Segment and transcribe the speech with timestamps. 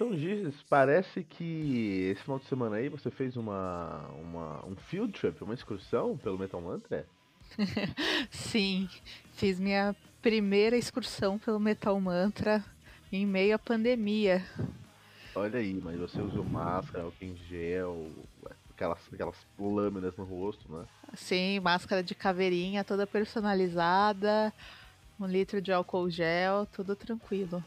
[0.00, 5.12] Então, Giz, parece que esse final de semana aí você fez uma, uma um field
[5.12, 7.04] trip, uma excursão pelo Metal Mantra?
[8.32, 8.88] Sim,
[9.34, 12.64] fiz minha primeira excursão pelo Metal Mantra
[13.12, 14.42] em meio à pandemia.
[15.34, 18.10] Olha aí, mas você usou máscara, álcool em gel,
[18.70, 20.86] aquelas, aquelas lâminas no rosto, né?
[21.12, 24.50] Sim, máscara de caveirinha toda personalizada,
[25.20, 27.62] um litro de álcool gel, tudo tranquilo.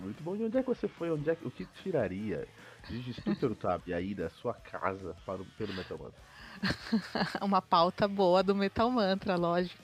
[0.00, 0.36] Muito bom.
[0.36, 1.10] E onde é que você foi?
[1.10, 2.46] Onde é que, o que tiraria
[2.88, 6.26] de Stuttgart aí da sua casa para o, pelo Metal Mantra?
[7.42, 9.82] Uma pauta boa do Metal Mantra, lógico.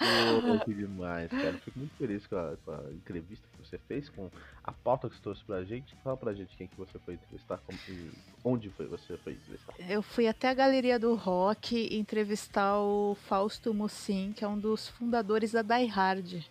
[0.00, 1.54] oh, que demais, cara.
[1.58, 4.30] Fico muito feliz com a, com a, entrevista que você fez, com
[4.62, 5.94] a pauta que você trouxe pra gente.
[6.02, 8.10] Fala pra gente quem que você foi entrevistar, que,
[8.44, 9.74] onde foi você foi entrevistar.
[9.88, 14.88] Eu fui até a Galeria do Rock entrevistar o Fausto Mussin, que é um dos
[14.88, 16.44] fundadores da Die Hard.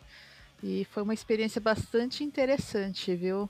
[0.63, 3.49] E foi uma experiência bastante interessante, viu?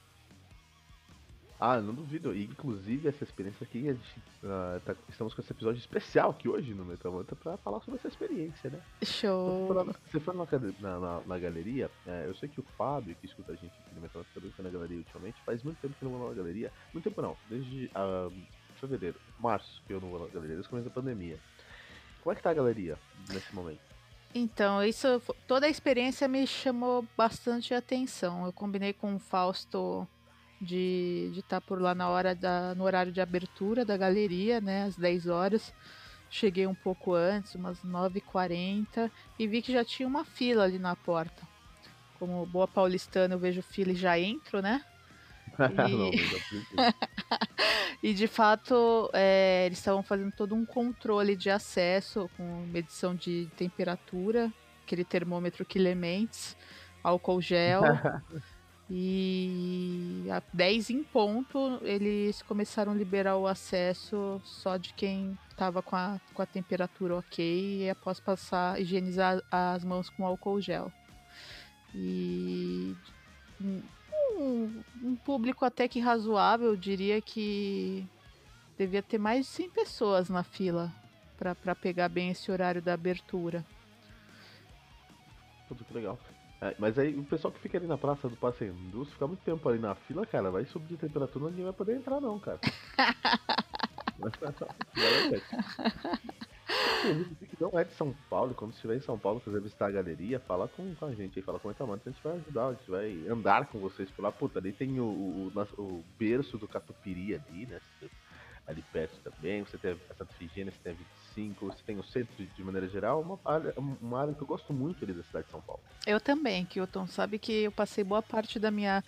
[1.59, 2.35] Ah, não duvido.
[2.35, 6.47] E, inclusive, essa experiência aqui, a gente, uh, tá, estamos com esse episódio especial aqui
[6.47, 8.79] hoje no Metamanta para falar sobre essa experiência, né?
[9.03, 9.67] Show!
[10.05, 10.45] Você foi na,
[10.79, 13.95] na, na, na galeria, é, eu sei que o Fábio, que escuta a gente aqui
[13.95, 16.71] no Metamanta, também foi na galeria ultimamente, faz muito tempo que não vou na galeria.
[16.93, 18.31] Muito tempo não, desde uh,
[18.79, 21.39] fevereiro, março que eu não vou na galeria, desde o começo da pandemia.
[22.21, 23.86] Como é que tá a galeria nesse momento?
[24.33, 28.45] Então, isso, toda a experiência me chamou bastante atenção.
[28.45, 30.07] Eu combinei com o Fausto
[30.61, 34.83] de estar tá por lá na hora da, no horário de abertura da galeria, né,
[34.83, 35.73] às 10 horas.
[36.29, 40.95] Cheguei um pouco antes, umas 9h40, e vi que já tinha uma fila ali na
[40.95, 41.47] porta.
[42.19, 44.83] Como boa paulistana, eu vejo fila e já entro, né?
[45.57, 46.17] E,
[48.01, 53.49] e de fato, é, eles estavam fazendo todo um controle de acesso com medição de
[53.57, 54.51] temperatura,
[54.83, 56.55] aquele termômetro Kilements,
[57.03, 57.81] álcool gel.
[58.89, 65.81] e a 10 em ponto, eles começaram a liberar o acesso só de quem estava
[65.81, 70.91] com a, com a temperatura ok e após passar, higienizar as mãos com álcool gel.
[71.95, 72.95] E
[74.37, 78.05] um, um público até que razoável, eu diria que
[78.77, 80.91] devia ter mais de 100 pessoas na fila
[81.37, 83.65] para pegar bem esse horário da abertura.
[85.67, 86.17] Tudo que legal.
[86.59, 89.41] É, mas aí o pessoal que fica ali na praça do Passeio Indústria, fica muito
[89.41, 92.59] tempo ali na fila, cara, vai subir de temperatura, ninguém vai poder entrar não, cara.
[97.59, 100.67] não é de São Paulo, quando estiver em São Paulo, quiser visitar a galeria, fala
[100.67, 102.89] com, com a gente aí, fala com o Etamante, a gente vai ajudar, a gente
[102.89, 104.31] vai andar com vocês por lá.
[104.31, 107.79] Puta, ali tem o, o, o, o berço do Catupiry ali, né?
[108.67, 112.03] Ali perto também, você tem a Santa Figênia, você tem a 25, você tem o
[112.03, 115.45] centro de maneira geral, uma área, uma área que eu gosto muito ali da cidade
[115.45, 115.81] de São Paulo.
[116.05, 119.01] Eu também, Kilton, sabe que eu passei boa parte da minha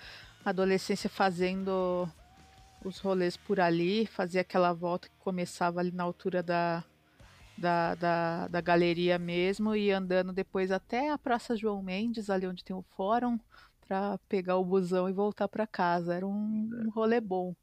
[0.46, 2.10] adolescência fazendo
[2.86, 6.82] os rolês por ali, fazia aquela volta que começava ali na altura da,
[7.60, 12.64] da, da, da galeria mesmo e andando depois até a Praça João Mendes, ali onde
[12.64, 13.40] tem o fórum,
[13.88, 16.14] para pegar o busão e voltar para casa.
[16.14, 17.56] Era um, um rolê bom.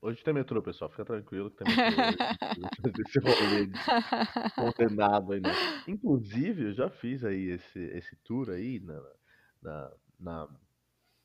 [0.00, 0.90] Hoje tem metrô, pessoal.
[0.90, 2.92] Fica tranquilo que tem metrô.
[3.06, 3.68] esse rolê
[4.54, 5.52] condenado aí, né?
[5.86, 9.02] Inclusive, eu já fiz aí esse, esse tour aí na,
[9.62, 10.48] na, na,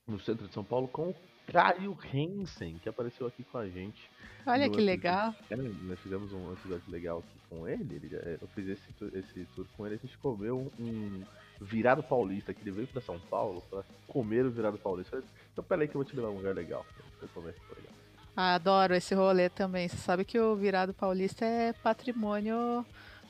[0.07, 1.15] no centro de São Paulo com o
[1.47, 4.09] Caio Hansen, que apareceu aqui com a gente.
[4.46, 5.34] Olha que legal.
[5.50, 7.96] É, nós fizemos um episódio legal aqui com ele.
[7.96, 9.96] ele eu fiz esse, esse tour com ele.
[9.96, 11.24] A gente comeu um
[11.59, 15.24] virado paulista, que ele veio pra São Paulo pra comer o virado paulista.
[15.51, 16.86] Então, peraí que eu vou te levar um lugar legal.
[17.19, 17.94] Pra comer, legal.
[18.36, 19.88] Ah, adoro esse rolê também.
[19.88, 22.86] Você sabe que o virado paulista é patrimônio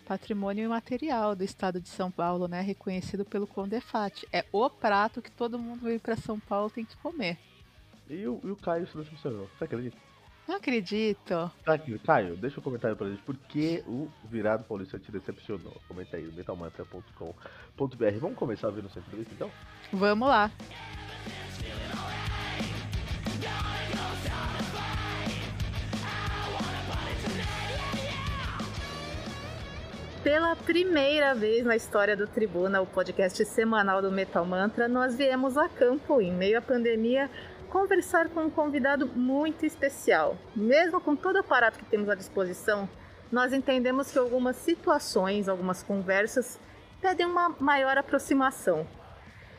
[0.06, 2.60] patrimônio imaterial do estado de São Paulo, né?
[2.60, 4.28] Reconhecido pelo Condefat.
[4.32, 7.38] É o prato que todo mundo veio para São Paulo tem que comer.
[8.10, 9.50] E o, e o Caio se decepcionou.
[9.58, 9.98] Você acredita?
[10.48, 11.52] Não acredito.
[11.64, 13.22] Tá aqui, Caio, deixa um comentário pra gente.
[13.22, 15.82] Por que o virado paulista te decepcionou?
[15.88, 18.20] Comenta aí, metalmantra.com.br.
[18.20, 19.52] Vamos começar a ver no centro entrevista então?
[19.94, 20.52] Vamos lá.
[30.24, 35.58] Pela primeira vez na história do Tribuna, o podcast semanal do Metal Mantra, nós viemos
[35.58, 37.28] a campo, em meio à pandemia,
[37.72, 40.38] conversar com um convidado muito especial.
[40.54, 42.88] Mesmo com todo o aparato que temos à disposição,
[43.32, 46.60] nós entendemos que algumas situações, algumas conversas
[47.02, 48.86] pedem uma maior aproximação.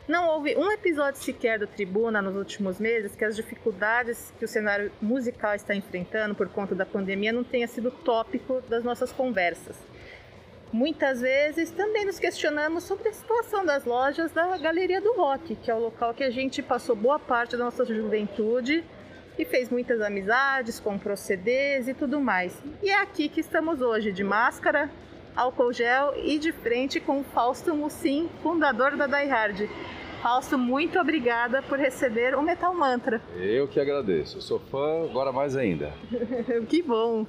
[0.06, 4.48] Não houve um episódio sequer do Tribuna nos últimos meses que as dificuldades que o
[4.48, 9.76] cenário musical está enfrentando por conta da pandemia não tenha sido tópico das nossas conversas.
[10.72, 15.70] Muitas vezes também nos questionamos sobre a situação das lojas da Galeria do Rock, que
[15.70, 18.82] é o local que a gente passou boa parte da nossa juventude
[19.38, 22.58] e fez muitas amizades, comprou CDs e tudo mais.
[22.82, 24.90] E é aqui que estamos hoje, de máscara,
[25.36, 29.68] álcool gel e de frente com o Fausto Mussim, fundador da Die Hard.
[30.22, 33.20] Fausto, muito obrigada por receber o Metal Mantra.
[33.36, 34.40] Eu que agradeço.
[34.40, 35.92] sou fã, agora mais ainda.
[36.66, 37.26] que bom.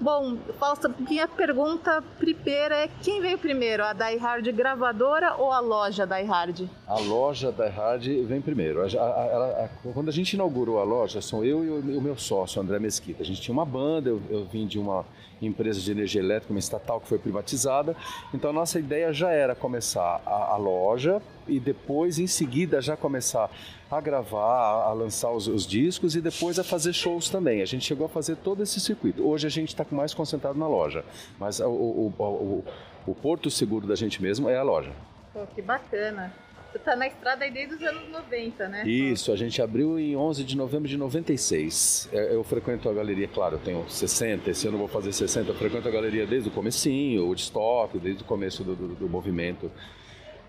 [0.00, 5.60] Bom, Fausto, minha pergunta primeira é quem veio primeiro, a Die Hard gravadora ou a
[5.60, 6.70] loja Die Hard?
[6.86, 8.80] A loja Die Hard vem primeiro.
[8.80, 12.62] A, a, a, quando a gente inaugurou a loja, são eu e o meu sócio,
[12.62, 13.22] André Mesquita.
[13.22, 15.04] A gente tinha uma banda, eu, eu vim de uma
[15.42, 17.94] empresa de energia elétrica, uma estatal que foi privatizada.
[18.32, 22.96] Então a nossa ideia já era começar a, a loja e depois, em seguida, já
[22.96, 23.50] começar
[23.90, 27.60] a gravar, a lançar os, os, discos e depois a fazer shows também.
[27.60, 29.26] A gente chegou a fazer todo esse circuito.
[29.26, 31.04] Hoje a gente está mais concentrado na loja,
[31.38, 32.64] mas o, o, o,
[33.06, 34.92] o porto seguro da gente mesmo é a loja.
[35.32, 36.32] Pô, que bacana.
[36.70, 38.86] Você está na estrada aí desde os anos 90, né?
[38.86, 42.08] Isso, a gente abriu em 11 de novembro de 96.
[42.12, 45.50] É, eu frequento a galeria, claro, eu tenho 60, esse ano eu vou fazer 60.
[45.50, 49.08] Eu frequento a galeria desde o comecinho, o estoque, desde o começo do, do, do
[49.08, 49.68] movimento.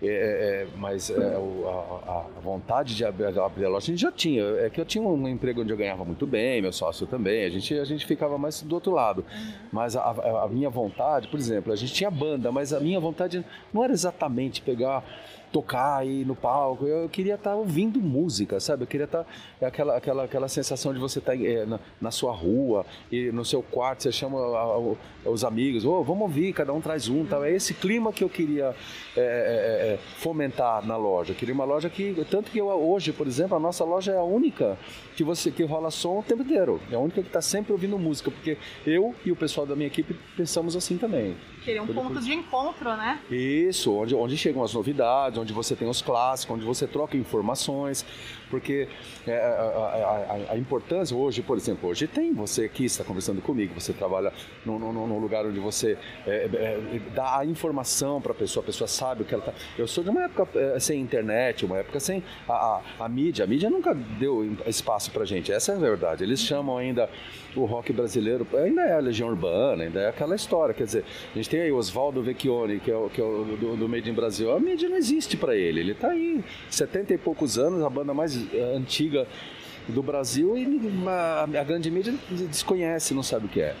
[0.02, 4.00] É, é, é mas é, a, a, vontade de abrir, abrir, a loja a gente
[4.00, 4.42] já tinha.
[4.58, 7.44] É que eu tinha um emprego onde eu ganhava muito bem, meu sócio também.
[7.44, 9.24] A gente, a gente ficava mais do outro lado.
[9.30, 9.52] Uhum.
[9.72, 13.44] Mas a, a, minha vontade, por exemplo, a gente tinha banda, mas a minha vontade
[13.72, 15.04] não era exatamente pegar
[15.52, 16.86] tocar aí no palco.
[16.86, 18.84] Eu queria estar tá ouvindo música, sabe?
[18.84, 22.10] Eu queria estar tá, aquela aquela aquela sensação de você estar tá, é, na, na,
[22.10, 24.62] sua rua e no seu quarto você chama a,
[25.26, 27.44] a, os amigos, oh, vamos ouvir, cada um traz um, tal.
[27.44, 28.74] É esse clima que eu queria
[29.16, 31.32] é, é, é, é fomentar na loja.
[31.32, 34.16] Eu queria uma loja que tanto que eu, hoje, por exemplo, a nossa loja é
[34.16, 34.78] a única
[35.14, 36.80] que você que rola som o tempo inteiro.
[36.90, 38.56] É a única que está sempre ouvindo música, porque
[38.86, 41.36] eu e o pessoal da minha equipe pensamos assim também.
[41.64, 43.20] Queria um ponto de encontro, né?
[43.30, 48.04] Isso, onde, onde chegam as novidades, onde você tem os clássicos, onde você troca informações,
[48.52, 48.86] porque
[49.26, 53.72] é, a, a, a, importância hoje, por exemplo, hoje tem você aqui está conversando comigo,
[53.80, 54.30] você trabalha
[54.62, 55.96] num, lugar onde você
[56.26, 59.54] é, é, dá a informação para a pessoa, a pessoa sabe o que ela está.
[59.78, 63.48] Eu sou de uma época é, sem internet, uma época sem a, a, mídia, a
[63.48, 66.22] mídia nunca deu espaço para gente, essa é a verdade.
[66.22, 67.08] Eles chamam ainda
[67.56, 71.36] o rock brasileiro, ainda é a Legião Urbana, ainda é aquela história, quer dizer, a
[71.36, 74.14] gente tem aí Oswaldo Vecchione, que é o, que é o do, do Made in
[74.14, 77.90] Brasil, a mídia não existe para ele, ele está aí, 70 e poucos anos, a
[77.90, 79.26] banda mais eh, antiga
[79.88, 80.68] do Brasil e
[81.08, 83.74] a, grande mídia desconhece, não sabe o que é.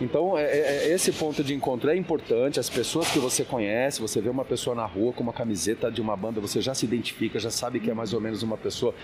[0.00, 2.60] Então, é, é, é, esse ponto de encontro é importante.
[2.60, 6.00] As pessoas que você conhece, você vê uma pessoa na rua com uma camiseta de
[6.00, 8.94] uma banda, você já se identifica, já sabe que é mais ou menos uma pessoa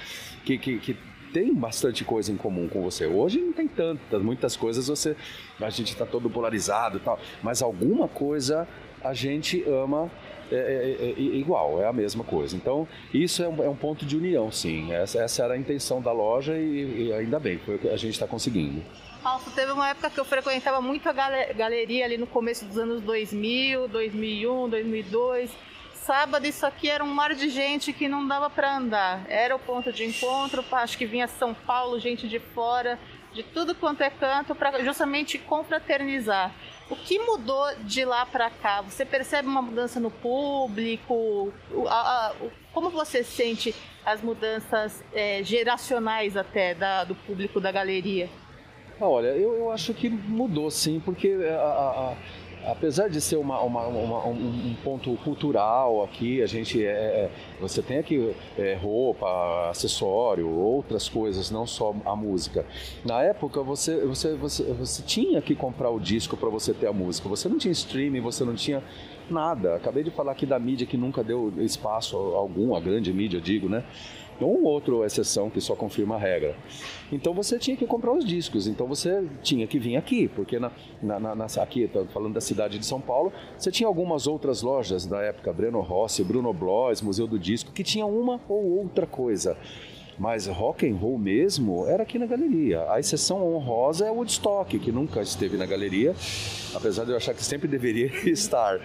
[0.45, 0.97] que, que, que
[1.33, 3.07] tem bastante coisa em comum com você.
[3.07, 5.17] Hoje não tem tantas, muitas coisas você,
[5.61, 8.69] a gente está todo polarizado e tal, mas alguma coisa
[9.03, 10.09] a gente ama
[10.51, 12.57] é, é, é, é, igual, é a mesma coisa.
[12.57, 14.93] Então, isso é um, é um ponto de união, sim.
[14.93, 17.97] Essa, essa, era a intenção da loja e, e ainda bem, foi o que a
[17.97, 18.83] gente está conseguindo.
[19.23, 23.01] Falso, teve uma época que eu frequentava muito a galeria ali no começo dos anos
[23.03, 25.51] 2000, 2001, 2002
[26.05, 29.25] sábado isso aqui era um mar de gente que não dava para andar.
[29.27, 32.99] Era o ponto de encontro, acho que vinha São Paulo, gente de fora,
[33.33, 36.55] de tudo quanto é canto, para justamente confraternizar.
[36.91, 38.83] O que mudou de lá para cá?
[38.83, 41.53] Você percebe uma mudança no público?
[41.89, 42.35] A, a,
[42.73, 43.75] como você sente
[44.05, 48.29] as mudanças é, geracionais até da, do público da galeria?
[49.01, 52.15] Olha, eu, eu acho que mudou sim, porque a,
[52.67, 57.31] apesar de ser uma, uma, uma, um ponto cultural aqui, a gente é, é,
[57.61, 62.65] você tem aqui é, roupa, acessório, outras coisas, não só a música.
[63.05, 66.93] Na época você, você, você, você tinha que comprar o disco para você ter a
[66.93, 67.29] música.
[67.29, 68.83] Você não tinha streaming, você não tinha
[69.31, 69.77] nada.
[69.77, 73.69] Acabei de falar aqui da mídia que nunca deu espaço algum, a grande mídia, digo,
[73.69, 73.85] né?
[74.41, 76.57] Um outro exceção que só confirma a regra.
[77.13, 80.73] Então você tinha que comprar os discos, então você tinha que vir aqui, porque na,
[81.03, 85.21] na, na aqui, falando da cidade de São Paulo, você tinha algumas outras lojas da
[85.21, 89.57] época, Breno Rossi, Bruno Blois, Museu do Disco, que tinha uma ou outra coisa.
[90.19, 92.91] Mas rock and roll mesmo era aqui na galeria.
[92.91, 96.15] A exceção honrosa é o Woodstock, que nunca esteve na galeria,
[96.75, 98.81] apesar de eu achar que sempre deveria estar.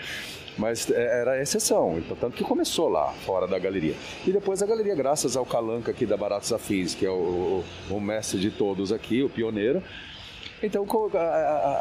[0.59, 3.95] Mas é, era exceção, então, tanto que começou lá, fora da galeria.
[4.27, 7.95] E depois a galeria, graças ao Calanca aqui da Baratos Afins, que é o, o,
[7.95, 9.81] o mestre de todos aqui, o pioneiro,
[10.61, 10.85] então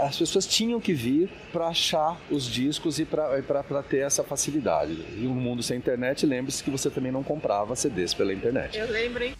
[0.06, 4.92] as pessoas tinham que vir para achar os discos e para ter essa facilidade.
[4.92, 8.78] E no mundo sem internet, lembre-se que você também não comprava CDs pela internet.
[8.78, 9.34] Eu lembro, hein?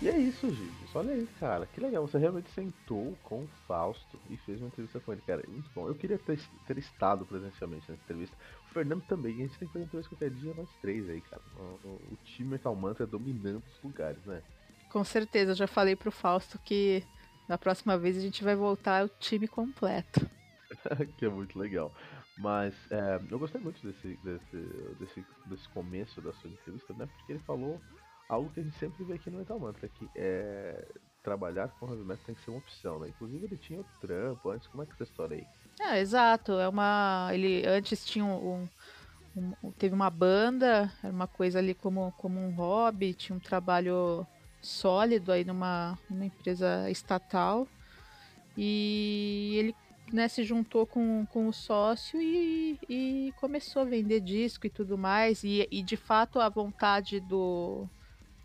[0.00, 0.77] E é isso, Gil.
[0.98, 2.04] Olha aí, cara, que legal.
[2.08, 5.44] Você realmente sentou com o Fausto e fez uma entrevista com ele, cara.
[5.46, 5.86] Muito bom.
[5.86, 8.36] Eu queria ter, ter estado presencialmente nessa entrevista.
[8.68, 9.32] O Fernando também.
[9.34, 11.40] A gente tem que fazer entrevista qualquer dia, nós três aí, cara.
[11.56, 14.42] O, o, time Metal Mantra dominando os lugares, né?
[14.90, 15.52] Com certeza.
[15.52, 17.04] Eu já falei pro Fausto que
[17.48, 20.28] na próxima vez a gente vai voltar o time completo.
[21.16, 21.94] que é muito legal.
[22.36, 24.56] Mas é, eu gostei muito desse, desse,
[24.98, 27.06] desse, desse começo da sua entrevista, né?
[27.06, 27.80] Porque ele falou
[28.28, 30.86] algo que a gente sempre vê aqui no Metal Mantra, que é
[31.22, 33.08] trabalhar com heavy metal tem que ser uma opção, né?
[33.08, 35.46] Inclusive ele tinha o trampo antes, como é que é essa história aí?
[35.80, 38.68] É, exato, é uma, ele antes tinha um,
[39.36, 44.26] um, teve uma banda, era uma coisa ali como, como um hobby, tinha um trabalho
[44.60, 47.66] sólido aí numa, numa empresa estatal
[48.56, 49.76] e ele
[50.12, 54.98] né, se juntou com, com o sócio e, e começou a vender disco e tudo
[54.98, 57.88] mais e, e de fato a vontade do,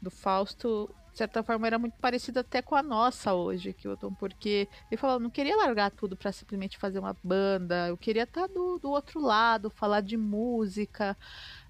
[0.03, 4.67] do Fausto, de certa forma, era muito parecida até com a nossa hoje, Kilton, porque
[4.89, 8.53] ele falou, não queria largar tudo para simplesmente fazer uma banda, eu queria estar tá
[8.53, 11.15] do, do outro lado, falar de música,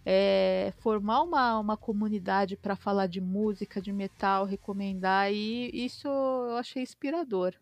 [0.06, 6.56] é, formar uma, uma comunidade para falar de música, de metal, recomendar, e isso eu
[6.56, 7.54] achei inspirador.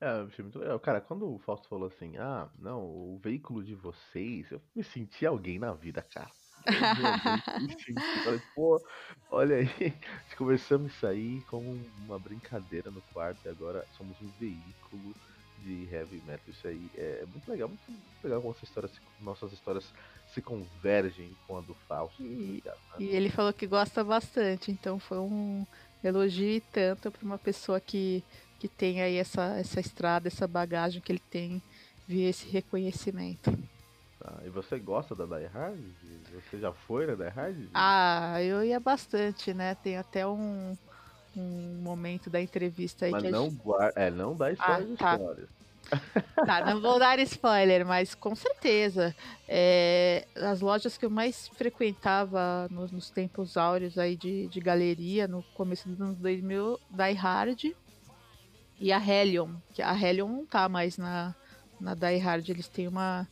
[0.00, 0.78] É, achei muito legal.
[0.80, 5.26] Cara, quando o Fausto falou assim, ah, não, o veículo de vocês, eu me senti
[5.26, 6.30] alguém na vida, cara.
[8.24, 8.80] Falei, pô,
[9.30, 9.66] olha aí,
[10.36, 11.72] começamos isso aí como
[12.04, 15.14] uma brincadeira no quarto e agora somos um veículo
[15.64, 16.48] de heavy metal.
[16.48, 18.90] Isso aí é muito legal, muito legal como essa história,
[19.20, 19.92] nossas histórias
[20.26, 22.22] se convergem com a do Fausto.
[22.22, 22.72] E, né?
[22.98, 25.66] e ele falou que gosta bastante, então foi um
[26.02, 28.22] elogio tanto para uma pessoa que,
[28.58, 31.62] que tem aí essa, essa estrada, essa bagagem que ele tem,
[32.06, 33.50] ver esse reconhecimento.
[34.20, 34.34] Tá.
[34.44, 35.80] E você gosta da Die Hard?
[36.34, 37.56] Você já foi na Die Hard?
[37.72, 39.74] Ah, eu ia bastante, né?
[39.74, 40.76] Tem até um,
[41.34, 43.62] um momento da entrevista aí mas que não gente...
[43.62, 45.14] guarda, É, não dá spoiler ah, tá.
[45.14, 45.48] histórias.
[46.46, 49.14] Tá, não vou dar spoiler, mas com certeza.
[49.48, 55.26] É, as lojas que eu mais frequentava nos, nos tempos áureos aí de, de galeria,
[55.26, 57.64] no começo dos anos 2000, Die Hard
[58.78, 59.54] e a Hellion.
[59.72, 61.34] Que a Hellion não tá mais na,
[61.80, 63.26] na Die Hard, eles têm uma,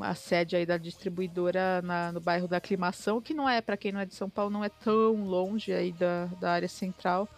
[0.00, 3.92] a sede aí da distribuidora na, no bairro da Aclimação, que não é, para quem
[3.92, 7.28] não é de São Paulo, não é tão longe aí da, da área central.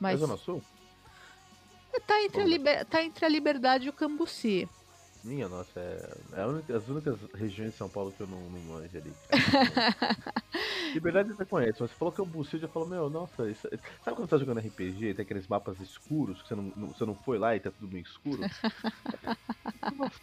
[0.00, 0.14] Mas...
[0.14, 0.62] É Zona Sul?
[1.92, 4.68] É, tá entre, a liber, tá entre a Liberdade e o Cambuci.
[5.24, 8.60] Minha nossa, é, é única, as únicas regiões de São Paulo que eu não, não
[8.60, 9.12] manjo ali.
[10.94, 13.50] Liberdade você conhece, mas você falou que é o Buci, eu já falou, meu, nossa,
[13.50, 13.68] isso,
[14.02, 17.04] sabe quando você tá jogando RPG tem aqueles mapas escuros que você não, não, você
[17.04, 18.40] não foi lá e tá tudo meio escuro?
[19.96, 20.18] nossa,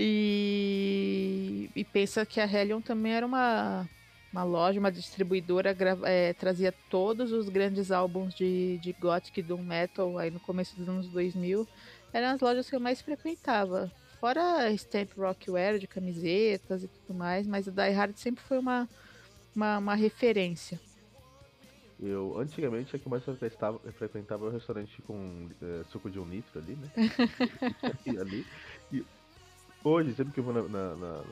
[0.00, 3.84] e, e pensa que a Hellion também era uma,
[4.32, 10.16] uma loja, uma distribuidora, é, trazia todos os grandes álbuns de, de Gothic Doom Metal
[10.16, 11.66] aí no começo dos anos 2000.
[12.12, 13.90] Eram as lojas que eu mais frequentava.
[14.20, 18.88] Fora Stamp Rockware, de camisetas e tudo mais, mas a Die Hard sempre foi uma,
[19.54, 20.78] uma, uma referência.
[22.00, 26.60] Eu, antigamente, a que mais frequentava, frequentava o restaurante com é, suco de um litro
[26.60, 26.88] ali, né?
[28.20, 28.46] ali.
[28.92, 29.04] E
[29.88, 31.22] Hoje, sempre que eu vou na, na, na,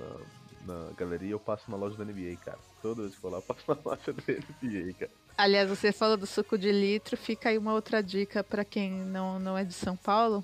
[0.66, 2.58] na, galeria, eu passo na loja da NBA, cara.
[2.80, 5.10] Toda vez que eu vou lá, eu passo na loja da NBA, cara.
[5.36, 9.38] Aliás, você fala do suco de litro, fica aí uma outra dica para quem não,
[9.38, 10.42] não é de São Paulo.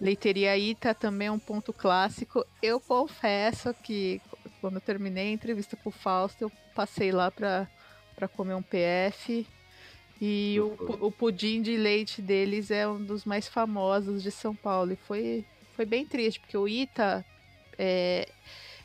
[0.00, 2.46] Leiteria Ita também é um ponto clássico.
[2.62, 4.22] Eu confesso que
[4.60, 9.44] quando eu terminei a entrevista com o Fausto, eu passei lá para comer um PF.
[10.20, 14.92] E o, o pudim de leite deles é um dos mais famosos de São Paulo.
[14.92, 17.26] E foi, foi bem triste, porque o Ita
[17.82, 18.28] é,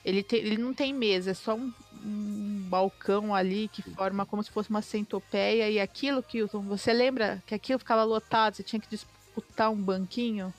[0.05, 4.41] ele, te, ele não tem mesa, é só um, um, balcão ali que forma como
[4.41, 8.79] se fosse uma centopeia e aquilo que você lembra que aquilo ficava lotado, você tinha
[8.79, 10.53] que disputar um banquinho.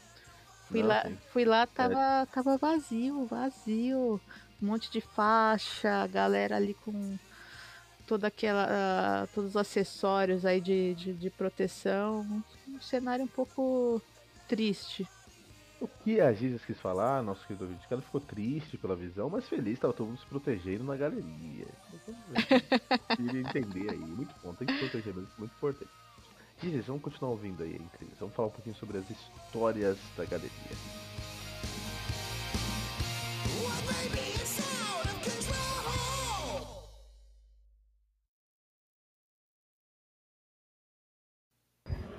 [0.68, 2.26] Fui não, lá, fui lá, tava, é.
[2.26, 4.20] tava vazio, vazio,
[4.60, 7.16] um monte de faixa, galera ali com
[8.06, 14.02] toda aquela, uh, todos os acessórios aí de, de, de proteção, um cenário um pouco
[14.46, 15.08] triste.
[15.78, 19.46] O que a Giz quis falar, nosso querido ouvinte, ela ficou triste pela visão, mas
[19.46, 21.66] feliz, tava todo mundo se protegendo na galeria.
[23.14, 25.90] Queria entender aí, muito bom, tem que proteger mesmo, muito importante.
[26.62, 30.50] Dizes, vamos continuar ouvindo aí entre Vamos falar um pouquinho sobre as histórias da galeria.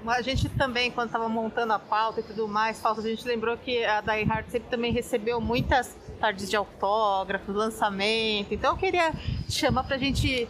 [0.09, 3.83] A gente também, quando estava montando a pauta e tudo mais, a gente lembrou que
[3.83, 8.53] a Die Hard sempre também recebeu muitas tardes de autógrafos, lançamento.
[8.53, 9.11] Então eu queria
[9.49, 10.47] chamar para a gente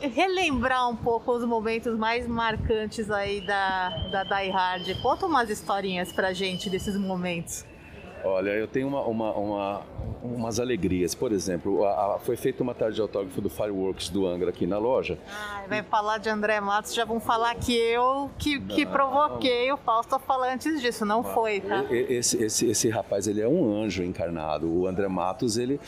[0.00, 5.00] relembrar um pouco os momentos mais marcantes aí da, da Die Hard.
[5.00, 7.64] Conta umas historinhas pra gente desses momentos.
[8.24, 9.82] Olha, eu tenho uma, uma, uma
[10.24, 11.14] umas alegrias.
[11.14, 14.66] Por exemplo, a, a, foi feita uma tarde de autógrafo do Fireworks do Angra aqui
[14.66, 15.18] na loja.
[15.28, 19.76] Ah, vai falar de André Matos, já vão falar que eu que, que provoquei o
[19.76, 21.84] Fausto a falar antes disso, não foi, tá?
[21.90, 24.66] Esse, esse, esse rapaz, ele é um anjo encarnado.
[24.66, 25.78] O André Matos, ele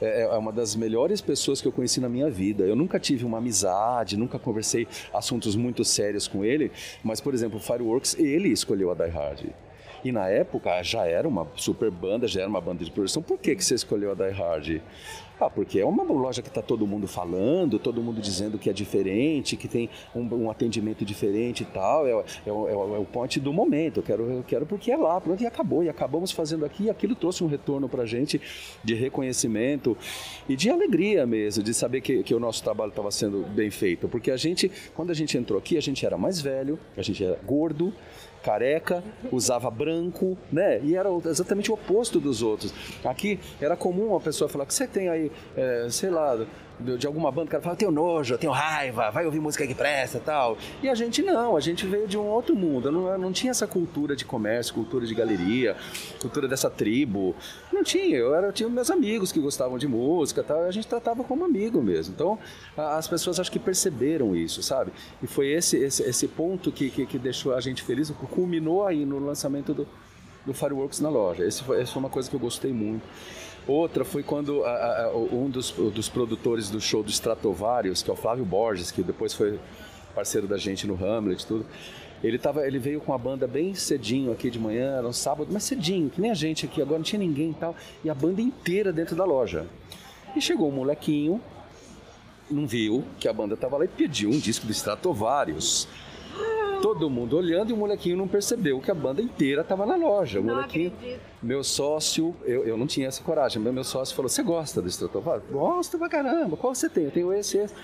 [0.00, 2.64] é, é uma das melhores pessoas que eu conheci na minha vida.
[2.64, 6.70] Eu nunca tive uma amizade, nunca conversei assuntos muito sérios com ele,
[7.02, 9.46] mas, por exemplo, o Fireworks, ele escolheu a Die Hard.
[10.06, 13.20] E na época já era uma super banda, já era uma banda de produção.
[13.20, 14.80] Por que, que você escolheu a Die Hard?
[15.38, 18.72] Ah, porque é uma loja que está todo mundo falando, todo mundo dizendo que é
[18.72, 22.06] diferente, que tem um, um atendimento diferente e tal.
[22.06, 23.98] É, é, é, é, o ponto do momento.
[23.98, 25.82] Eu quero, eu quero porque é lá, pronto, e acabou.
[25.82, 28.40] E acabamos fazendo aqui e aquilo trouxe um retorno para a gente
[28.84, 29.96] de reconhecimento
[30.48, 34.06] e de alegria mesmo, de saber que, que o nosso trabalho estava sendo bem feito.
[34.06, 37.24] Porque a gente, quando a gente entrou aqui, a gente era mais velho, a gente
[37.24, 37.92] era gordo,
[38.46, 40.80] careca, usava branco, né?
[40.84, 42.72] E era exatamente o oposto dos outros.
[43.04, 46.46] Aqui era comum uma pessoa falar que você tem aí, é, sei lá,
[46.78, 50.20] de, alguma banda, o cara fala, tenho nojo, tenho raiva, vai ouvir música que presta
[50.20, 50.58] tal.
[50.82, 53.66] E a gente não, a gente veio de um outro mundo, não, não tinha essa
[53.66, 55.76] cultura de comércio, cultura de galeria,
[56.20, 57.34] cultura dessa tribo.
[57.72, 60.86] Não tinha, eu, era, eu tinha meus amigos que gostavam de música tal, a gente
[60.86, 62.14] tratava como amigo mesmo.
[62.14, 62.38] Então
[62.76, 64.92] a, as pessoas acho que perceberam isso, sabe?
[65.22, 69.04] E foi esse, esse, esse ponto que, que, que deixou a gente feliz, culminou aí
[69.04, 69.86] no lançamento do,
[70.44, 71.44] do Fireworks na loja.
[71.44, 73.02] Esse foi, essa foi uma coisa que eu gostei muito.
[73.66, 78.12] Outra foi quando a, a, um dos, dos produtores do show do Stratovarius, que é
[78.12, 79.58] o Flávio Borges, que depois foi
[80.14, 81.66] parceiro da gente no Hamlet e tudo,
[82.22, 85.48] ele, tava, ele veio com a banda bem cedinho aqui de manhã, era um sábado,
[85.52, 88.14] mas cedinho, que nem a gente aqui, agora não tinha ninguém e tal, e a
[88.14, 89.66] banda inteira dentro da loja.
[90.34, 91.40] E chegou um molequinho,
[92.50, 95.88] não viu que a banda estava lá e pediu um disco do Stratovarius.
[96.80, 100.40] Todo mundo olhando e o molequinho não percebeu que a banda inteira estava na loja.
[100.40, 101.20] O não molequinho, acredito.
[101.42, 104.88] meu sócio, eu, eu não tinha essa coragem, mas meu sócio falou: Você gosta do
[104.88, 105.50] Stratovarius?
[105.50, 106.56] Gosto pra caramba.
[106.56, 107.04] Qual você tem?
[107.04, 107.74] Eu tenho esse, esse.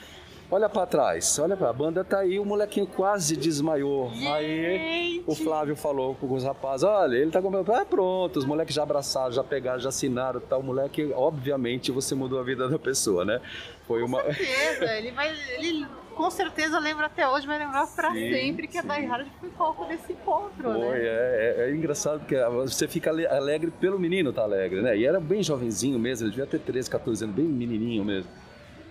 [0.53, 4.11] Olha para trás, olha pra a banda tá aí, o molequinho quase desmaiou.
[4.11, 4.29] Gente.
[4.29, 8.75] Aí o Flávio falou com os rapazes: olha, ele tá com ah, pronto, os moleques
[8.75, 10.61] já abraçaram, já pegaram, já assinaram tal.
[10.61, 13.41] O moleque, obviamente, você mudou a vida da pessoa, né?
[13.87, 14.23] Foi com uma.
[14.25, 15.35] certeza, ele vai.
[15.57, 18.89] Ele com certeza lembra até hoje, vai lembrar para sempre que sim.
[18.89, 20.99] a Die Hard foi palco desse encontro, foi, né?
[20.99, 24.97] É, é, é, engraçado porque você fica alegre pelo menino tá alegre, né?
[24.97, 28.31] E era bem jovenzinho mesmo, ele devia ter 13, 14 anos, bem menininho mesmo.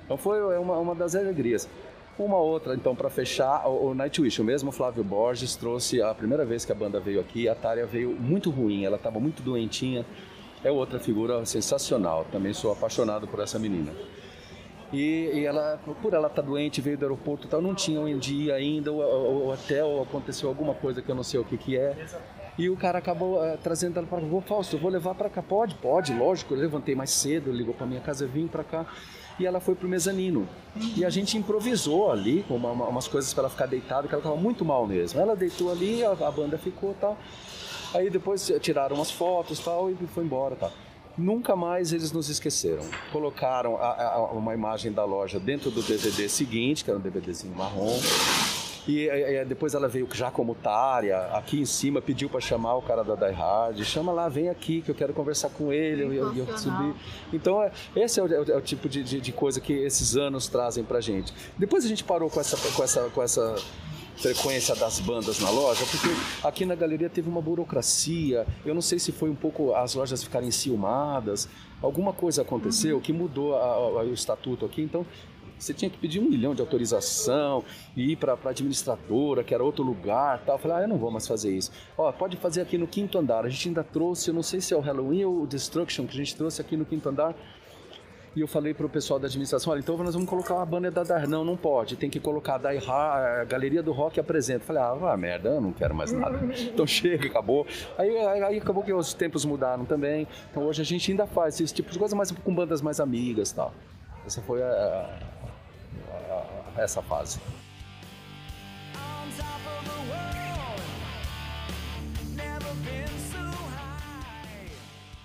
[0.05, 1.67] Então foi é uma, uma das alegrias.
[2.19, 6.45] Uma outra, então, para fechar, o, o Nightwish, o mesmo Flávio Borges trouxe a primeira
[6.45, 10.05] vez que a banda veio aqui, a Tária veio muito ruim, ela estava muito doentinha.
[10.63, 13.91] É outra figura sensacional, também sou apaixonado por essa menina.
[14.91, 17.99] E, e, ela, por ela estar tá doente, veio do aeroporto e tal, não tinha
[18.01, 21.45] um dia ainda, o, o, o, hotel aconteceu alguma coisa que eu não sei o
[21.45, 21.95] que que é.
[22.57, 25.41] E o cara acabou uh, trazendo ela para vou Fausto, eu vou levar para cá.
[25.41, 26.53] Pode, pode, lógico.
[26.53, 28.85] Eu levantei mais cedo, ligou para minha casa, vim para cá.
[29.39, 30.47] E ela foi pro mezanino.
[30.95, 34.13] E a gente improvisou ali, com uma, uma, umas coisas para ela ficar deitada, que
[34.13, 35.19] ela estava muito mal mesmo.
[35.19, 37.17] Ela deitou ali, a, a banda ficou tal.
[37.93, 40.71] Aí depois tiraram umas fotos tal e foi embora tal.
[41.21, 42.83] Nunca mais eles nos esqueceram.
[43.11, 47.55] Colocaram a, a, uma imagem da loja dentro do DVD seguinte, que era um DVDzinho
[47.55, 47.99] marrom.
[48.87, 52.81] E, e, depois ela veio já como Tária, aqui em cima, pediu para chamar o
[52.81, 53.83] cara da Die Hard.
[53.83, 56.03] Chama lá, vem aqui que eu quero conversar com ele.
[56.03, 56.93] Eu, eu, eu subi.
[57.31, 60.47] Então, é, esse é o, é o tipo de, de, de, coisa que esses anos
[60.47, 61.31] trazem pra gente.
[61.57, 63.55] Depois a gente parou com essa, com essa, com essa
[64.21, 66.07] frequência das bandas na loja, porque
[66.43, 68.45] aqui na galeria teve uma burocracia.
[68.63, 71.49] Eu não sei se foi um pouco as lojas ficarem ciumadas,
[71.81, 74.83] alguma coisa aconteceu que mudou a, a, o estatuto aqui.
[74.83, 75.05] Então
[75.57, 77.63] você tinha que pedir um milhão de autorização
[77.95, 80.55] e ir para a administradora, que era outro lugar tal.
[80.55, 81.71] Eu falei, ah, eu não vou mais fazer isso.
[81.97, 83.45] Ó, pode fazer aqui no quinto andar.
[83.45, 86.13] A gente ainda trouxe, eu não sei se é o Halloween ou o Destruction, que
[86.13, 87.35] a gente trouxe aqui no quinto andar.
[88.33, 90.91] E eu falei para o pessoal da administração, olha, então nós vamos colocar uma banner
[90.91, 91.27] da Dar.
[91.27, 91.97] Não, não pode.
[91.97, 94.63] Tem que colocar a, a Galeria do Rock apresenta.
[94.63, 96.39] Falei, ah, merda, eu não quero mais nada.
[96.63, 97.67] então chega, acabou.
[97.97, 100.25] Aí, aí, aí, acabou que os tempos mudaram também.
[100.49, 103.51] Então hoje a gente ainda faz esse tipo de coisa, mas com bandas mais amigas
[103.51, 103.73] tal.
[104.25, 105.09] Essa foi a, a,
[106.77, 107.41] a, essa fase.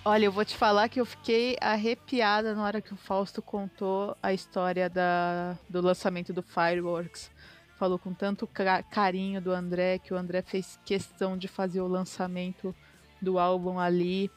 [0.09, 4.15] Olha, eu vou te falar que eu fiquei arrepiada na hora que o Fausto contou
[4.23, 7.29] a história da, do lançamento do Fireworks.
[7.77, 8.47] Falou com tanto
[8.89, 12.73] carinho do André, que o André fez questão de fazer o lançamento
[13.21, 14.31] do álbum ali.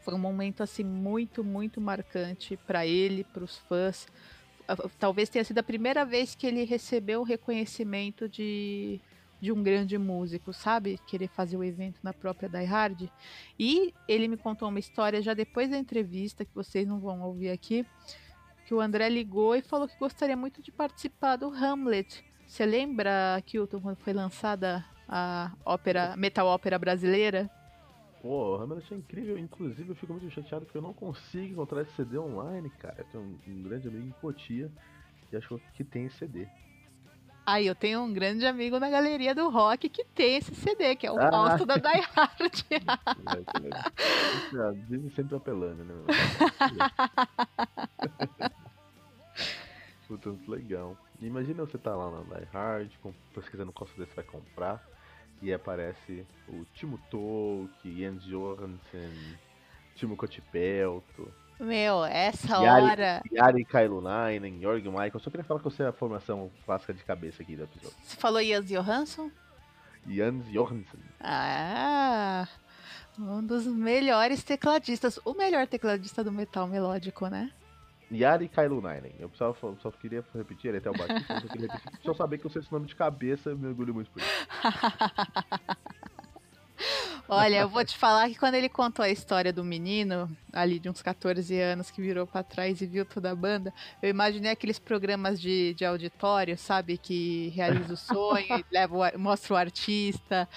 [0.00, 4.08] Foi um momento assim muito, muito marcante para ele, para os fãs.
[4.98, 8.98] Talvez tenha sido a primeira vez que ele recebeu o reconhecimento de
[9.40, 10.98] de um grande músico, sabe?
[11.06, 13.08] Querer fazer o evento na própria Die Hard.
[13.58, 17.50] E ele me contou uma história já depois da entrevista, que vocês não vão ouvir
[17.50, 17.86] aqui,
[18.66, 22.24] que o André ligou e falou que gostaria muito de participar do Hamlet.
[22.46, 27.50] Você lembra, Kilton, quando foi lançada a ópera, metal ópera brasileira?
[28.20, 29.38] Pô, o Hamlet é incrível.
[29.38, 32.96] Inclusive, eu fico muito chateado porque eu não consigo encontrar esse CD online, cara.
[32.98, 34.70] Eu tenho um, grande amigo em Cotia
[35.32, 36.46] e acho que tem CD.
[37.50, 41.04] Aí eu tenho um grande amigo na galeria do rock que tem esse CD, que
[41.04, 41.30] é o ah.
[41.32, 42.54] Fausto da Die Hard.
[44.88, 45.94] Vive sempre apelando, né?
[50.06, 50.96] Puta, muito legal.
[51.20, 52.92] Imagina você tá lá na Die Hard,
[53.34, 54.88] pesquisando qual CD você vai comprar,
[55.42, 59.36] e aparece o Timo Tolk, Jens Johansen,
[59.96, 63.22] Timo Cotipelto, meu, essa Yari, hora.
[63.32, 65.20] Yari Kailunainen, Jorg Michael.
[65.20, 67.96] Só queria falar que você é a formação clássica de cabeça aqui do episódio.
[68.02, 69.30] Você falou Jans Johansson?
[70.06, 70.98] Jans Johansson.
[71.20, 72.48] Ah,
[73.18, 75.18] um dos melhores tecladistas.
[75.24, 77.52] O melhor tecladista do metal melódico, né?
[78.12, 79.14] Yari Kailunainen.
[79.18, 82.00] Eu só, só queria repetir, ele é até o Batista, só queria repetir.
[82.02, 84.46] Só saber que eu sei esse nome de cabeça, eu me orgulho muito por isso.
[87.32, 90.90] Olha, eu vou te falar que quando ele contou a história do menino, ali de
[90.90, 94.80] uns 14 anos, que virou para trás e viu toda a banda, eu imaginei aqueles
[94.80, 96.98] programas de, de auditório, sabe?
[96.98, 100.48] Que realiza o sonho, leva o, mostra o artista.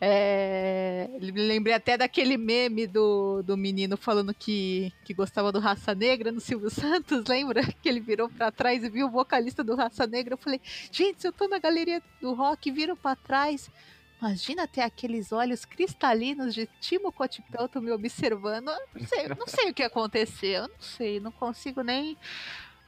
[0.00, 6.32] É, lembrei até daquele meme do, do menino falando que, que gostava do Raça Negra
[6.32, 7.62] no Silvio Santos, lembra?
[7.80, 10.34] Que ele virou para trás e viu o vocalista do Raça Negra.
[10.34, 10.60] Eu falei,
[10.90, 13.70] gente, se eu tô na galeria do rock, viro para trás.
[14.20, 18.70] Imagina ter aqueles olhos cristalinos de Timo Cotipelto me observando.
[18.94, 20.62] Não sei, não sei o que aconteceu.
[20.62, 22.16] Não sei, não consigo nem.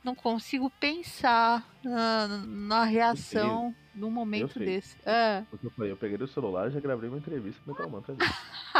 [0.03, 4.97] Não consigo pensar na, na reação num momento desse.
[5.05, 5.45] É.
[5.53, 7.75] O que eu falei, eu peguei o celular e já gravei uma entrevista com o
[7.75, 8.17] Metal Mantra.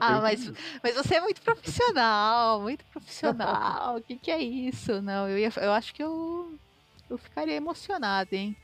[0.00, 0.50] ah, mas,
[0.82, 3.96] mas você é muito profissional, muito profissional.
[3.96, 5.02] O que, que é isso?
[5.02, 6.54] Não, eu, ia, eu acho que eu,
[7.10, 8.56] eu ficaria emocionado, hein?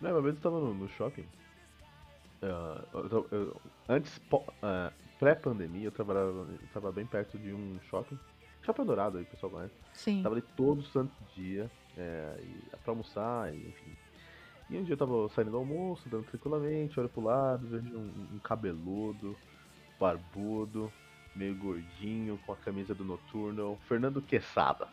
[0.00, 1.26] Não, uma vez eu tava no, no shopping
[2.42, 8.18] eu, eu, antes, uh, pré-pandemia, eu trabalhava, eu trabalhava bem perto de um shopping.
[8.62, 9.74] Shopping Dourado aí, pessoal conhece.
[9.92, 10.22] Sim.
[10.22, 12.34] Tava ali todo santo dia, é,
[12.82, 13.96] pra almoçar, e, enfim.
[14.70, 18.28] E um dia eu tava saindo do almoço, dando tranquilamente, olho pro lado, vejo um,
[18.34, 19.36] um cabeludo,
[19.98, 20.92] barbudo,
[21.34, 24.88] meio gordinho, com a camisa do Noturno, Fernando Quesada.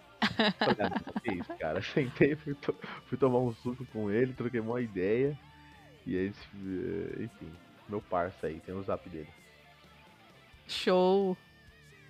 [0.57, 1.81] Falei, ah, que isso, cara?
[1.83, 5.37] Sentei, fui, to fui tomar um suco com ele, troquei uma ideia.
[6.07, 7.51] E aí, eh, enfim,
[7.89, 9.27] meu parça aí, tem o zap dele.
[10.65, 11.35] Show!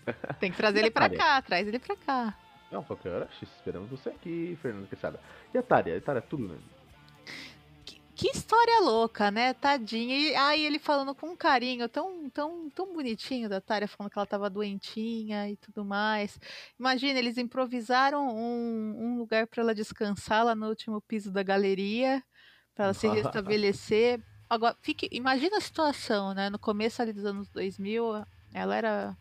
[0.40, 2.38] Tem que trazer ele pra cá, traz ele pra cá.
[2.72, 5.20] Não, qualquer hora, esperamos você aqui, Fernando Quesada.
[5.54, 5.98] E a Tária?
[5.98, 6.58] A Tária é tudo, né?
[7.84, 9.54] Que, que história louca, né?
[9.54, 10.16] Tadinha.
[10.16, 14.26] E aí ele falando com carinho, tão, tão, tão bonitinho da Tária, falando que ela
[14.26, 16.40] tava doentinha e tudo mais.
[16.80, 22.24] Imagina, eles improvisaram um, um lugar para ela descansar lá no último piso da galeria
[22.78, 24.22] para ela se restabelecer.
[24.50, 26.50] Agora, fique, imagina a situação, né?
[26.50, 29.18] No começo ali dos anos 2000, ela era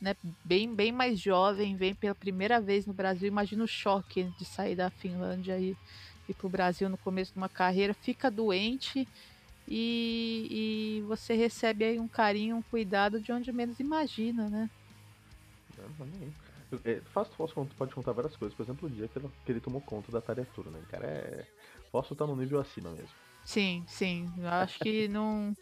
[0.00, 3.28] né, bem, bem mais jovem, vem pela primeira vez no Brasil.
[3.28, 5.76] Imagina o choque de sair da Finlândia e
[6.26, 9.06] ir para o Brasil no começo de uma carreira, fica doente
[9.68, 14.70] e, e você recebe aí um carinho, um cuidado de onde menos imagina, né?
[16.84, 17.34] É, Fácil,
[17.76, 18.56] pode contar várias coisas.
[18.56, 20.82] Por exemplo, o dia que ele, que ele tomou conta da tarefa, né?
[20.88, 21.46] Cara, é
[21.90, 23.10] Posso estar no nível acima mesmo.
[23.44, 24.32] Sim, sim.
[24.38, 25.54] Eu acho que não.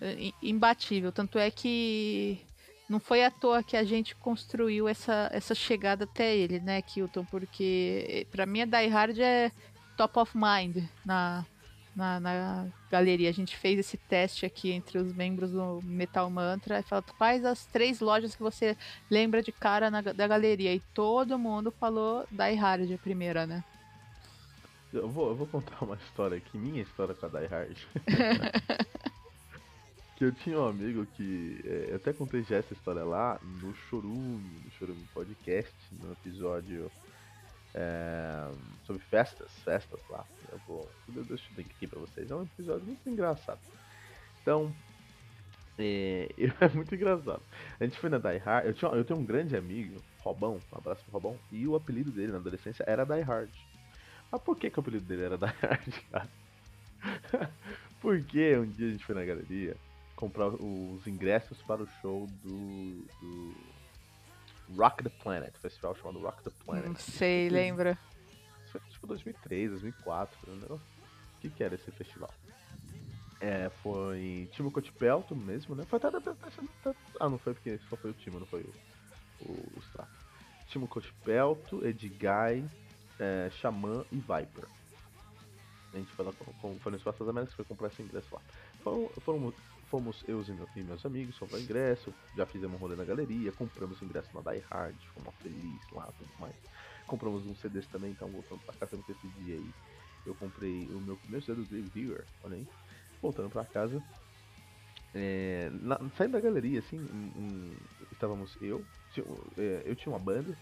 [0.00, 1.12] É, imbatível.
[1.12, 2.40] Tanto é que
[2.88, 7.24] não foi à toa que a gente construiu essa, essa chegada até ele, né, Kilton?
[7.24, 9.50] Porque para mim a Die Hard é
[9.96, 11.46] top of mind na,
[11.94, 13.30] na, na, galeria.
[13.30, 17.44] A gente fez esse teste aqui entre os membros do Metal Mantra e falou quais
[17.44, 18.76] as três lojas que você
[19.10, 20.74] lembra de cara na, da galeria.
[20.74, 23.64] E todo mundo falou Die Hard a primeira, né?
[24.94, 27.76] Eu vou, eu vou contar uma história aqui, minha história com a Die Hard.
[30.16, 31.60] que eu tinha um amigo que.
[31.64, 36.90] É, eu até contei já essa história lá no Chorume, no Chorume Podcast, no episódio
[37.74, 38.50] é,
[38.84, 40.24] sobre festas, festas lá.
[40.50, 40.94] Eu vou.
[41.14, 42.30] Eu deixo o link aqui pra vocês.
[42.30, 43.60] É um episódio muito engraçado.
[44.42, 44.74] Então,
[45.78, 46.28] É,
[46.60, 47.42] é muito engraçado.
[47.80, 48.66] A gente foi na Die Hard.
[48.66, 52.12] Eu, tinha, eu tenho um grande amigo, Robão, um abraço pro Robão, e o apelido
[52.12, 53.50] dele na adolescência era Die Hard.
[54.34, 56.28] Mas por que, que o apelido dele era Die Hard, cara?
[58.02, 59.76] Porque um dia a gente foi na galeria
[60.16, 63.54] comprar os ingressos para o show do, do
[64.76, 66.86] Rock the Planet, festival chamado Rock the Planet.
[66.86, 67.96] Não sei, lembra?
[68.72, 70.66] Foi tipo 2003, 2004, né?
[70.68, 70.80] O
[71.40, 72.34] que, que era esse festival?
[73.40, 75.84] É, foi Timo Cotipelto mesmo, né?
[75.84, 76.08] Foi até,
[77.20, 78.74] Ah, não foi porque só foi o Timo, não foi o,
[79.44, 80.10] o, o Strato.
[80.66, 82.68] Timo Cotipelto, Edguy,
[83.18, 84.66] é, Xamã e Viper.
[85.92, 88.34] A gente foi lá com, com, foi no Espaço das Américas, foi comprar esse ingresso
[88.34, 88.40] lá.
[88.82, 89.08] Foram,
[89.94, 90.42] fomos eu
[90.74, 94.62] e, meus amigos, compramos ingresso, já fizemos um rolê na galeria, compramos ingresso na Die
[94.68, 96.56] Hard, fomos felizes lá, tudo mais.
[97.06, 99.70] Compramos um CDs também, então voltando pra casa esse dia aí.
[100.26, 102.66] Eu comprei o meu primeiro CD do Dave Viewer, olha aí.
[103.22, 104.02] Voltando pra casa.
[105.14, 107.76] É, na, saindo da galeria, assim, em, em,
[108.10, 108.84] estávamos eu,
[109.56, 110.56] é, eu tinha uma banda,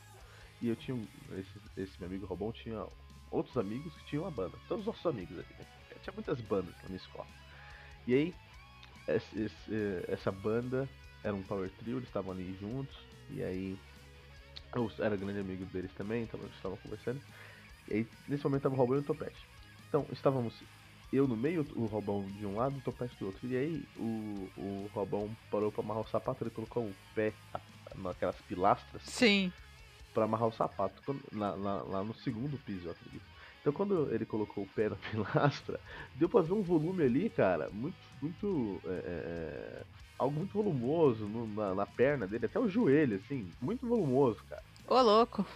[0.62, 0.96] e eu tinha.
[1.32, 2.86] Esse, esse meu amigo Robão tinha
[3.30, 4.56] outros amigos que tinham uma banda.
[4.68, 5.66] Todos os nossos amigos aqui, né?
[6.02, 7.26] Tinha muitas bandas na minha escola.
[8.06, 8.34] E aí,
[9.08, 10.88] esse, esse, essa banda
[11.22, 12.96] era um power trio, eles estavam ali juntos.
[13.30, 13.78] E aí,
[14.74, 17.20] eu era grande amigo deles também, então eles estavam conversando.
[17.88, 19.46] E aí, nesse momento, tava o Robão e o Topete.
[19.88, 20.54] Então, estávamos
[21.12, 23.46] eu no meio, o Robão de um lado, o Topete do outro.
[23.46, 27.32] E aí, o, o Robão parou pra amarrar o sapato, ele colocou o pé
[27.96, 29.02] naquelas pilastras.
[29.02, 29.52] Sim.
[30.14, 33.24] Pra amarrar o sapato, lá, lá, lá no segundo piso, eu acredito.
[33.60, 35.80] Então quando ele colocou o pé na pilastra,
[36.16, 38.80] deu pra ver um volume ali, cara, muito, muito.
[38.86, 39.82] É, é, é,
[40.18, 44.62] algo muito volumoso no, na, na, perna dele, até o joelho, assim, muito volumoso, cara.
[44.86, 45.46] Ô, louco.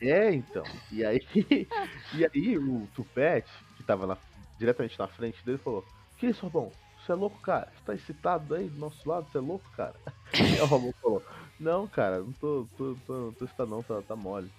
[0.00, 0.64] É, então.
[0.92, 1.20] E aí,
[2.14, 4.16] e aí o Tupete, que tava na,
[4.58, 5.84] diretamente na frente dele, falou:
[6.18, 6.70] Que isso, Robão?
[7.04, 7.70] Você é louco, cara?
[7.74, 9.30] Você tá excitado aí do nosso lado?
[9.30, 9.94] Você é louco, cara?
[10.58, 11.22] E o Robão falou:
[11.64, 14.52] Não, cara, não tô, tô, tô, tô excitado, não, tá, tá mole.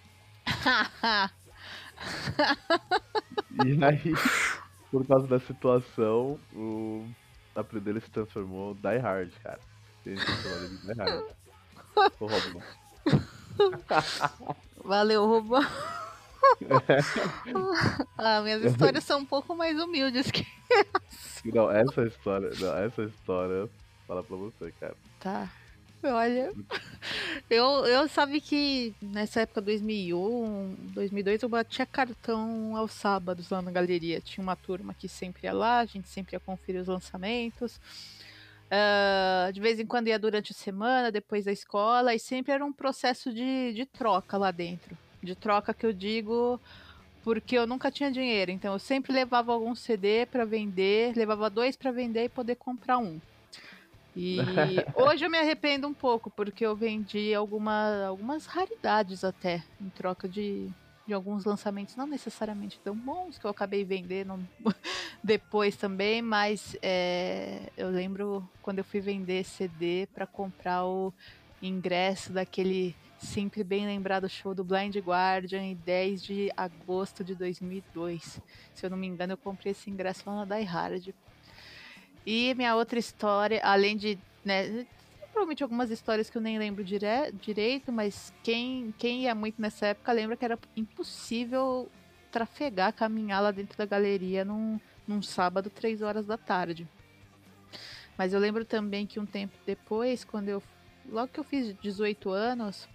[3.64, 4.16] e aí,
[4.90, 7.08] por causa da situação, o
[7.56, 9.60] apelido dele se transformou Die Hard, cara.
[10.04, 11.26] Ele se transformou em Die Hard.
[12.20, 12.60] O Robin.
[14.84, 15.62] Valeu, Robão.
[15.62, 15.66] É.
[18.18, 21.02] ah, minhas histórias são um pouco mais humildes que essa.
[21.46, 23.70] Não, essa história, não, essa história
[24.08, 24.98] fala pra você, cara.
[25.22, 25.50] Tá.
[26.08, 26.54] Olha,
[27.50, 33.72] eu, eu sabe que nessa época 2001, 2002 eu batia cartão aos sábados lá na
[33.72, 34.22] galeria.
[34.22, 37.80] Tinha uma turma que sempre ia lá, a gente sempre ia conferir os lançamentos.
[38.66, 42.66] Uh, de vez em quando ia durante a semana, depois da escola, e sempre era
[42.66, 44.98] um processo de, de troca lá dentro.
[45.22, 46.60] De troca que eu digo
[47.24, 51.76] porque eu nunca tinha dinheiro, então eu sempre levava algum CD para vender, levava dois
[51.76, 53.20] para vender e poder comprar um.
[54.16, 54.38] E
[54.96, 60.28] hoje eu me arrependo um pouco, porque eu vendi alguma, algumas raridades até, em troca
[60.28, 60.70] de,
[61.06, 64.40] de alguns lançamentos não necessariamente tão bons, que eu acabei vendendo
[65.24, 71.14] depois também, mas é, eu lembro quando eu fui vender CD para comprar o
[71.62, 78.40] ingresso daquele sempre bem lembrado show do Blind Guardian em 10 de agosto de 2002.
[78.74, 81.14] Se eu não me engano, eu comprei esse ingresso lá na Die Hard
[82.26, 84.18] e minha outra história, além de.
[84.44, 84.86] Né,
[85.32, 87.06] provavelmente algumas histórias que eu nem lembro dire
[87.42, 91.90] direito, mas quem, quem ia muito nessa época lembra que era impossível
[92.32, 96.88] trafegar, caminhar lá dentro da galeria num, num sábado, três horas da tarde.
[98.18, 100.64] Mas eu lembro também que um tempo depois, quando eu.
[101.08, 102.88] Logo que eu fiz 18 anos,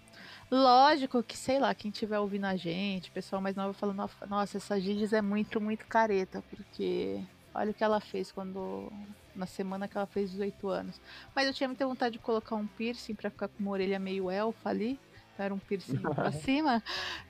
[0.49, 4.79] lógico que, sei lá, quem estiver ouvindo a gente, pessoal mais novo falando, nossa, essa
[4.79, 7.21] Giges é muito, muito careta, porque
[7.53, 8.91] olha o que ela fez quando
[9.35, 11.01] na semana que ela fez 18 anos.
[11.35, 14.29] Mas eu tinha muita vontade de colocar um piercing para ficar com uma orelha meio
[14.29, 14.99] elfa ali.
[15.33, 16.83] Então era um piercing pra cima.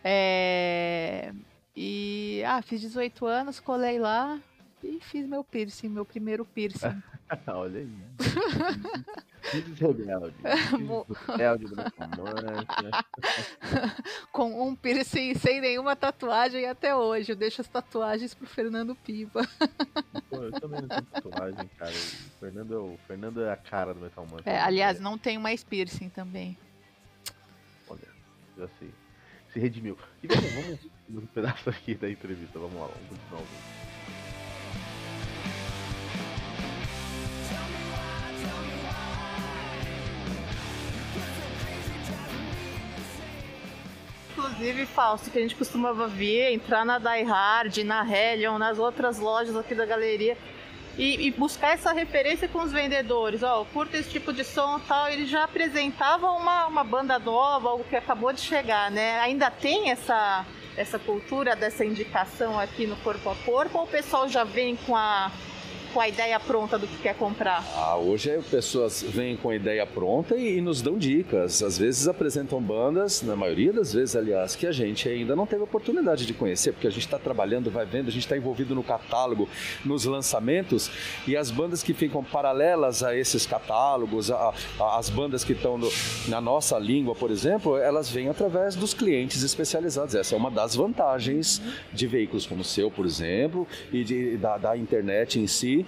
[0.03, 1.33] É...
[1.75, 4.39] E ah, fiz 18 anos, colei lá
[4.83, 7.01] e fiz meu piercing, meu primeiro piercing.
[7.47, 7.89] Olha aí.
[9.41, 10.35] Fiz rebelde.
[11.27, 11.65] Rebelde
[14.31, 17.31] Com um piercing sem nenhuma tatuagem até hoje.
[17.31, 19.41] Eu deixo as tatuagens pro Fernando Piva.
[20.29, 21.91] Pô, eu também não tenho tatuagem, cara.
[21.91, 24.51] O Fernando, é o Fernando é a cara do Metal Mantra.
[24.51, 26.57] É, aliás, não tenho mais piercing também.
[27.89, 28.07] Olha,
[28.57, 28.91] já sei.
[29.53, 29.97] Se redimiu.
[30.23, 32.57] E vamos, vamos um pedaço aqui da entrevista.
[32.57, 33.90] Vamos lá, vamos continuar.
[44.41, 49.19] Inclusive, Fausto, que a gente costumava ver, entrar na Die Hard, na Hellion, nas outras
[49.19, 50.37] lojas aqui da galeria.
[50.97, 53.43] e, e, buscar essa referência com os vendedores.
[53.43, 55.09] Ó, oh, curta esse tipo de som tal.
[55.09, 59.19] Ele já apresentava uma, uma banda nova, algo que acabou de chegar, né?
[59.19, 64.27] Ainda tem essa, essa cultura dessa indicação aqui no corpo a corpo ou o pessoal
[64.27, 65.31] já vem com a
[65.91, 67.63] com a ideia pronta do que quer comprar?
[67.75, 71.61] Ah, hoje pessoas vêm com a ideia pronta e, e, nos dão dicas.
[71.61, 75.63] Às vezes apresentam bandas, na maioria das vezes, aliás, que a gente ainda não teve
[75.63, 78.83] oportunidade de conhecer, porque a gente está trabalhando, vai vendo, a gente está envolvido no
[78.83, 79.49] catálogo,
[79.83, 80.89] nos lançamentos,
[81.27, 85.79] e as bandas que ficam paralelas a esses catálogos, a, a, as bandas que estão
[86.27, 90.15] na nossa língua, por exemplo, elas vêm através dos clientes especializados.
[90.15, 94.57] Essa é uma das vantagens de veículos como o seu, por exemplo, e de, da,
[94.57, 95.80] da internet em si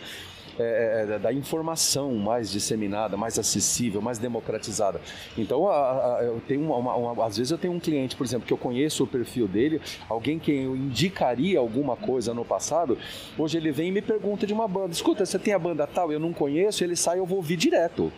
[0.59, 5.01] é, é, da informação mais disseminada, mais acessível, mais democratizada.
[5.37, 8.45] Então, a, a, eu tenho uma, uma, às vezes eu tenho um cliente, por exemplo,
[8.45, 12.97] que eu conheço o perfil dele, alguém que eu indicaria alguma coisa no passado,
[13.37, 16.11] hoje ele vem e me pergunta de uma banda, escuta, você tem a banda tal,
[16.11, 18.11] eu não conheço, ele sai, eu vou ouvir direto.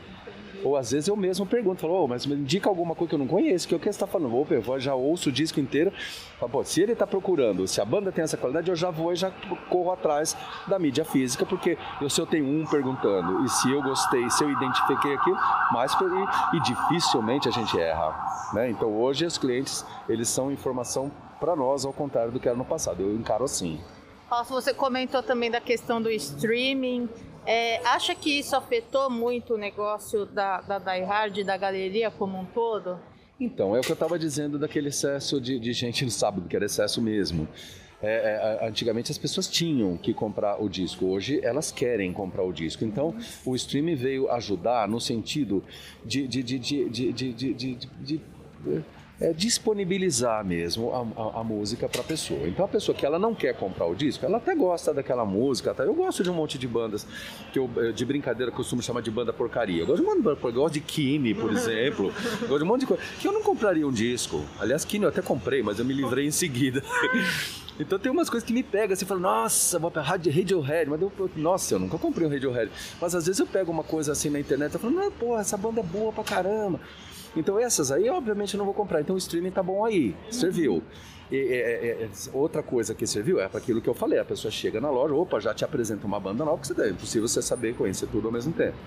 [0.65, 3.19] Ou às vezes eu mesmo pergunto, falo, oh, mas me indica alguma coisa que eu
[3.19, 4.35] não conheço, que é o que você está falando.
[4.35, 5.93] Opa, eu já ouço o disco inteiro.
[6.39, 9.13] Falo, Pô, se ele está procurando, se a banda tem essa qualidade, eu já vou
[9.13, 9.29] e já
[9.69, 13.79] corro atrás da mídia física, porque eu, se eu tenho um perguntando, e se eu
[13.83, 15.37] gostei, se eu identifiquei aquilo,
[15.71, 18.49] mais e, e dificilmente a gente erra.
[18.51, 18.71] Né?
[18.71, 22.65] Então hoje os clientes, eles são informação para nós, ao contrário do que era no
[22.65, 23.03] passado.
[23.03, 23.79] Eu encaro assim.
[24.49, 27.07] Você comentou também da questão do streaming.
[27.45, 32.39] É, acha que isso afetou muito o negócio da, da Die Hard, da galeria como
[32.39, 32.99] um todo?
[33.39, 36.55] Então, é o que eu estava dizendo daquele excesso de, de gente no sábado, que
[36.55, 37.47] era excesso mesmo.
[38.01, 42.51] É, é, antigamente as pessoas tinham que comprar o disco, hoje elas querem comprar o
[42.51, 42.83] disco.
[42.83, 45.63] Então o streaming veio ajudar no sentido
[46.03, 46.59] de, de, de,
[49.19, 52.47] é, disponibilizar mesmo a, a, a música para a pessoa.
[52.47, 55.73] Então a pessoa que ela não quer comprar o disco, ela até gosta daquela música.
[55.73, 55.83] Tá?
[55.83, 57.07] Eu gosto de um monte de bandas
[57.51, 59.81] que eu de brincadeira costumo chamar de banda porcaria.
[59.81, 62.13] Eu gosto de banda porcaria, eu gosto de Kine, por exemplo.
[62.41, 64.43] Eu gosto de um monte de coisa que eu não compraria um disco.
[64.59, 66.83] Aliás, Kine eu até comprei, mas eu me livrei em seguida.
[67.77, 71.11] Então tem umas coisas que me pegam, você fala, nossa, vou pegar Radiohead, mas eu,
[71.35, 72.71] nossa, eu nunca comprei um Radiohead.
[73.01, 75.57] Mas às vezes eu pego uma coisa assim na internet e falo, não, pô, essa
[75.57, 76.79] banda é boa pra caramba.
[77.35, 79.01] Então essas aí, obviamente, eu não vou comprar.
[79.01, 80.81] Então o streaming tá bom aí, serviu.
[81.31, 84.51] E, é, é, outra coisa que serviu é para aquilo que eu falei: a pessoa
[84.51, 87.75] chega na loja, opa, já te apresenta uma banda nova, porque é impossível você saber
[87.75, 88.77] conhecer tudo ao mesmo tempo.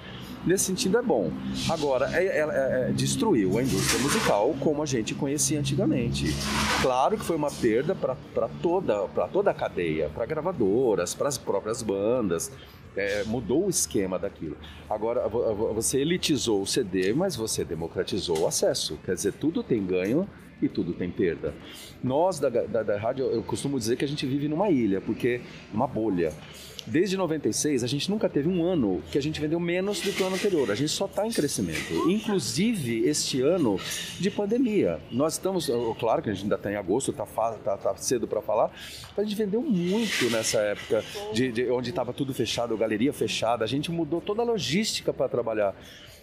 [0.46, 1.32] Nesse sentido é bom.
[1.68, 6.26] Agora, é, é, é, destruiu a indústria musical como a gente conhecia antigamente.
[6.80, 11.82] Claro que foi uma perda para toda, toda a cadeia, para gravadoras, para as próprias
[11.82, 12.52] bandas.
[12.98, 14.56] É, mudou o esquema daquilo.
[14.88, 18.98] Agora, você elitizou o CD, mas você democratizou o acesso.
[19.04, 20.28] Quer dizer, tudo tem ganho
[20.61, 21.54] e tudo tem perda.
[22.02, 25.40] Nós da, da, da rádio, eu costumo dizer que a gente vive numa ilha, porque
[25.72, 26.32] uma bolha.
[26.90, 30.22] Desde 96, a gente nunca teve um ano que a gente vendeu menos do que
[30.22, 30.70] o ano anterior.
[30.70, 31.92] A gente só está em crescimento.
[32.09, 33.79] Inclusive este ano
[34.18, 34.98] de pandemia.
[35.11, 38.40] Nós estamos, claro que a gente ainda está em agosto, está tá, tá cedo para
[38.40, 38.70] falar,
[39.14, 43.64] mas a gente vendeu muito nessa época de, de onde estava tudo fechado, galeria fechada.
[43.64, 45.74] A gente mudou toda a logística para trabalhar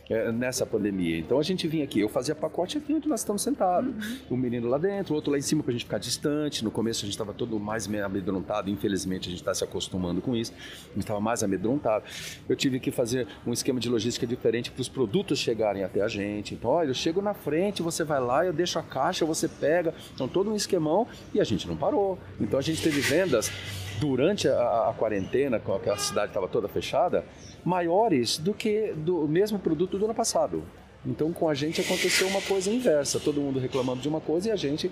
[0.09, 1.17] é, nessa pandemia.
[1.17, 3.91] Então a gente vinha aqui, eu fazia pacote aqui onde nós estamos sentados.
[3.91, 4.35] Uhum.
[4.35, 6.63] Um menino lá dentro, o outro lá em cima para a gente ficar distante.
[6.63, 10.35] No começo a gente estava todo mais amedrontado, infelizmente a gente está se acostumando com
[10.35, 10.53] isso.
[10.53, 12.05] A gente estava mais amedrontado.
[12.47, 16.07] Eu tive que fazer um esquema de logística diferente para os produtos chegarem até a
[16.07, 16.53] gente.
[16.53, 19.93] Então, olha, eu chego na frente, você vai lá, eu deixo a caixa, você pega.
[20.13, 22.19] Então todo um esquemão e a gente não parou.
[22.39, 23.51] Então a gente teve vendas
[23.99, 27.23] durante a, a quarentena, com a cidade estava toda fechada,
[27.65, 30.63] maiores do que do mesmo produto do ano passado.
[31.03, 34.51] Então com a gente aconteceu uma coisa inversa, todo mundo reclamando de uma coisa e
[34.51, 34.91] a gente,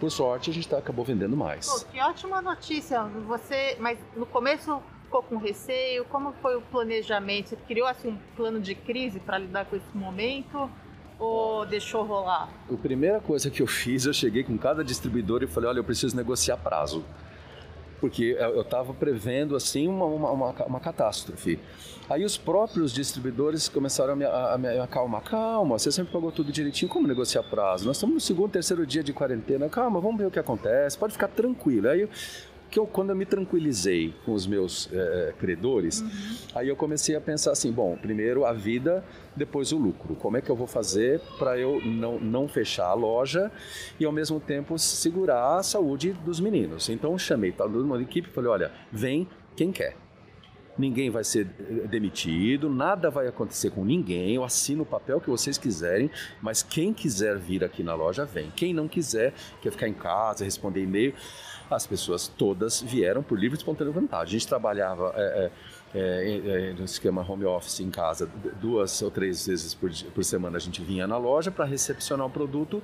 [0.00, 1.68] por sorte, a gente tá, acabou vendendo mais.
[1.68, 3.02] Pô, que ótima notícia!
[3.04, 6.04] Você, mas no começo ficou com receio?
[6.06, 7.50] Como foi o planejamento?
[7.50, 10.70] Você criou assim um plano de crise para lidar com esse momento?
[11.18, 12.48] Ou deixou rolar?
[12.70, 15.84] A primeira coisa que eu fiz, eu cheguei com cada distribuidor e falei: olha, eu
[15.84, 17.04] preciso negociar prazo
[18.00, 21.58] porque eu estava prevendo assim uma, uma, uma, uma, catástrofe.
[22.08, 25.22] Aí os próprios distribuidores começaram a me, a me acalmar.
[25.22, 27.86] Calma, você sempre pagou tudo direitinho, como negociar prazo?
[27.86, 31.12] Nós estamos no segundo, terceiro dia de quarentena, calma, vamos ver o que acontece, pode
[31.12, 31.88] ficar tranquilo.
[31.88, 32.08] Aí
[32.74, 36.08] que eu, quando eu me tranquilizei com os meus é, credores, uhum.
[36.56, 39.04] aí eu comecei a pensar assim, bom, primeiro a vida,
[39.36, 40.16] depois o lucro.
[40.16, 43.48] Como é que eu vou fazer para eu não, não fechar a loja
[44.00, 46.88] e ao mesmo tempo segurar a saúde dos meninos?
[46.88, 49.94] Então chamei toda uma equipe e falei, olha, vem quem quer
[50.76, 51.44] ninguém vai ser
[51.88, 54.34] demitido, nada vai acontecer com ninguém.
[54.34, 56.10] Eu assino o papel que vocês quiserem,
[56.42, 58.50] mas quem quiser vir aqui na loja, vem.
[58.56, 61.14] Quem não quiser, quer ficar em casa, responder e-mail
[61.74, 64.30] as pessoas todas vieram por livre e espontânea vontade.
[64.30, 68.28] A gente trabalhava é, é, é, é, no esquema home office em casa,
[68.60, 72.30] duas ou três vezes por, por semana a gente vinha na loja para recepcionar o
[72.30, 72.82] produto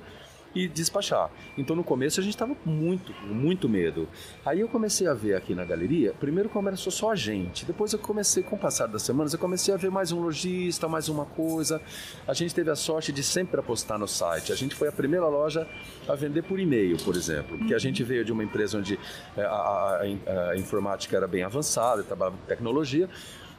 [0.53, 1.29] e despachar.
[1.57, 4.07] Então no começo a gente estava muito, muito medo.
[4.45, 7.99] Aí eu comecei a ver aqui na galeria, primeiro começou só a gente, depois eu
[7.99, 11.25] comecei, com o passar das semanas, eu comecei a ver mais um lojista, mais uma
[11.25, 11.81] coisa.
[12.27, 14.51] A gente teve a sorte de sempre apostar no site.
[14.51, 15.67] A gente foi a primeira loja
[16.07, 18.99] a vender por e-mail, por exemplo, porque a gente veio de uma empresa onde
[19.37, 23.09] é, a, a, a, a informática era bem avançada, trabalhava com tecnologia.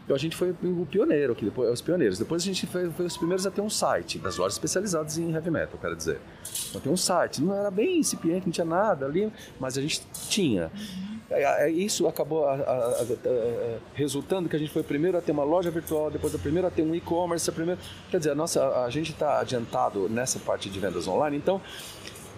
[0.04, 2.18] Então a gente foi o pioneiro, que depois, os pioneiros.
[2.18, 5.32] Depois a gente foi, foi, os primeiros a ter um site das lojas especializadas em
[5.32, 6.18] heavy metal, quero dizer.
[6.68, 10.02] Então tem um site, não era bem incipiente, não tinha nada ali, mas a gente
[10.28, 10.70] tinha.
[11.30, 13.06] É, é, isso acabou a, a, a,
[13.94, 16.70] resultando que a gente foi primeiro a ter uma loja virtual, depois a primeira a
[16.70, 17.80] ter um e-commerce, a primeira,
[18.10, 21.36] quer dizer, a nossa, a gente está adiantado nessa parte de vendas online.
[21.36, 21.60] Então,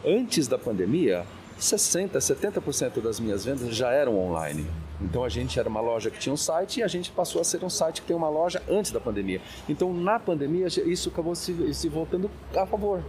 [0.05, 1.25] antes da pandemia,
[1.59, 4.67] 60, 70% das minhas vendas já eram online.
[5.01, 7.45] Então a gente era uma loja que tinha um site e a gente passou a
[7.45, 9.41] ser um site que tem uma loja antes da pandemia.
[9.69, 13.03] Então na pandemia isso acabou se, se voltando a favor.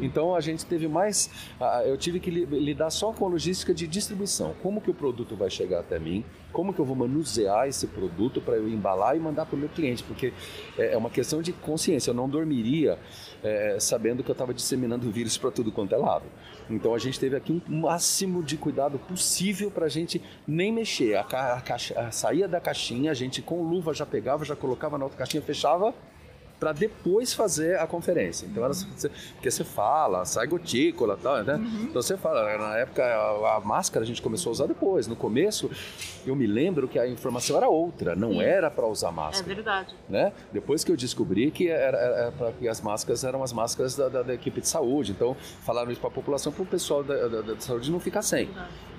[0.00, 1.30] Então a gente teve mais,
[1.84, 4.54] eu tive que lidar só com a logística de distribuição.
[4.62, 6.24] Como que o produto vai chegar até mim?
[6.52, 9.68] Como que eu vou manusear esse produto para eu embalar e mandar para o meu
[9.68, 10.02] cliente?
[10.02, 10.32] Porque
[10.78, 12.10] é, é uma questão de consciência.
[12.10, 12.98] Eu não dormiria
[13.42, 16.24] é, sabendo que eu estava disseminando vírus para tudo quanto é lado.
[16.70, 21.14] Então a gente teve aqui um máximo de cuidado possível para a gente nem mexer.
[21.16, 24.96] A, a, caixa, a, saía da caixinha, a gente com luva já pegava, já colocava
[24.96, 25.94] na outra caixinha, fechava
[26.60, 28.44] para depois fazer a conferência.
[28.44, 28.74] Então, era,
[29.32, 31.54] porque você fala, sai gotícula e tal, né?
[31.54, 31.82] Uhum.
[31.84, 35.06] Então você fala, na época a, a, máscara a gente começou a usar depois.
[35.06, 35.70] No começo,
[36.26, 38.42] eu me lembro que a informação era outra, não Sim.
[38.42, 39.50] era para usar máscara.
[39.50, 39.94] É verdade.
[40.06, 40.32] Né?
[40.52, 44.10] Depois que eu descobri que, era, era, era que as máscaras eram as máscaras da,
[44.10, 45.34] da, da equipe de saúde, então
[45.64, 48.50] falaram isso para a população, para o pessoal da, da, da, saúde não ficar sem.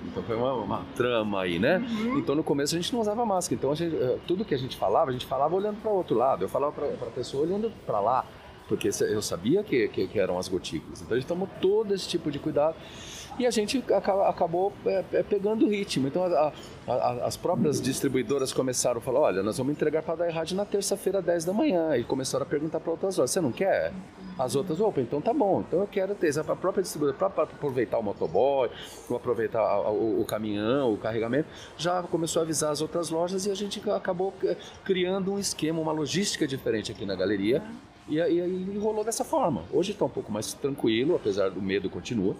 [0.06, 1.78] Então foi uma, uma trama aí, né?
[1.78, 2.18] Uhum.
[2.18, 4.76] Então no começo a gente não usava máscara, então gente, eh, tudo que a gente
[4.76, 6.44] falava, a gente falava olhando para o outro lado.
[6.44, 8.24] Eu falava para a pessoa olhando para lá,
[8.68, 11.02] porque eu sabia que, que, que, eram as gotículas.
[11.02, 12.76] Então a gente tomou todo esse tipo de cuidado
[13.38, 16.08] e a gente acabou é, pegando o ritmo.
[16.08, 16.52] Então a,
[16.86, 20.64] a, as próprias distribuidoras começaram a falar: olha, nós vamos entregar para a rádio na
[20.64, 21.96] terça-feira, 10 da manhã.
[21.96, 23.92] E começaram a perguntar para outras lojas: você não quer?
[24.38, 26.32] As outras, opa, então tá bom, então eu quero ter.
[26.38, 28.70] A própria distribuidora, para aproveitar o motoboy,
[29.14, 33.54] aproveitar o, o, caminhão, o carregamento, já começou a avisar as outras lojas e a
[33.54, 37.62] gente acabou é, criando um esquema, uma logística diferente aqui na galeria.
[38.08, 39.64] E aí rolou dessa forma.
[39.72, 42.34] Hoje está um pouco mais tranquilo, apesar do medo continua.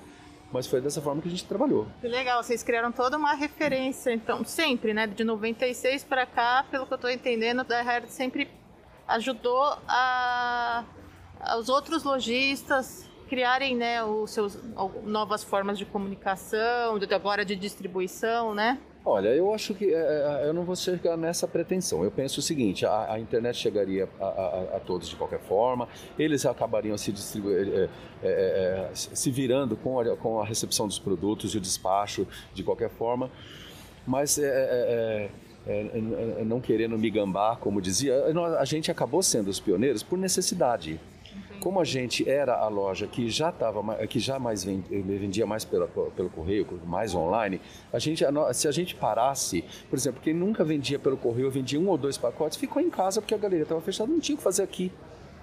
[0.53, 1.87] Mas foi dessa forma que a gente trabalhou.
[2.01, 5.07] Que legal, vocês criaram toda uma referência, então, sempre, né?
[5.07, 8.51] De 96 para cá, pelo que eu estou entendendo, a Herd sempre
[9.09, 10.85] ajudou a,
[11.59, 14.59] os outros lojistas criarem né, os seus,
[15.05, 18.79] novas formas de comunicação, agora de distribuição, né?
[19.05, 22.05] Olha, eu acho que é, é, eu não vou chegar nessa pretensão.
[22.05, 25.89] Eu penso o seguinte: a, a internet chegaria a, a, a, todos de qualquer forma,
[26.17, 27.89] eles acabariam se é,
[28.23, 32.63] é, é, se virando com a, com a recepção dos produtos e o despacho de
[32.63, 33.29] qualquer forma,
[34.07, 35.29] mas é,
[36.45, 38.25] não querendo me gambar, como dizia,
[38.59, 41.01] a gente acabou sendo os pioneiros por necessidade.
[41.63, 45.87] Como a gente era a loja que já estava, que já mais vendia mais pela,
[45.87, 47.61] pelo correio, mais online,
[47.93, 51.89] a gente, se a gente parasse, por exemplo, quem nunca vendia pelo correio, vendia um
[51.89, 54.43] ou dois pacotes, ficou em casa porque a galeria estava fechada, não tinha o que
[54.43, 54.91] fazer aqui.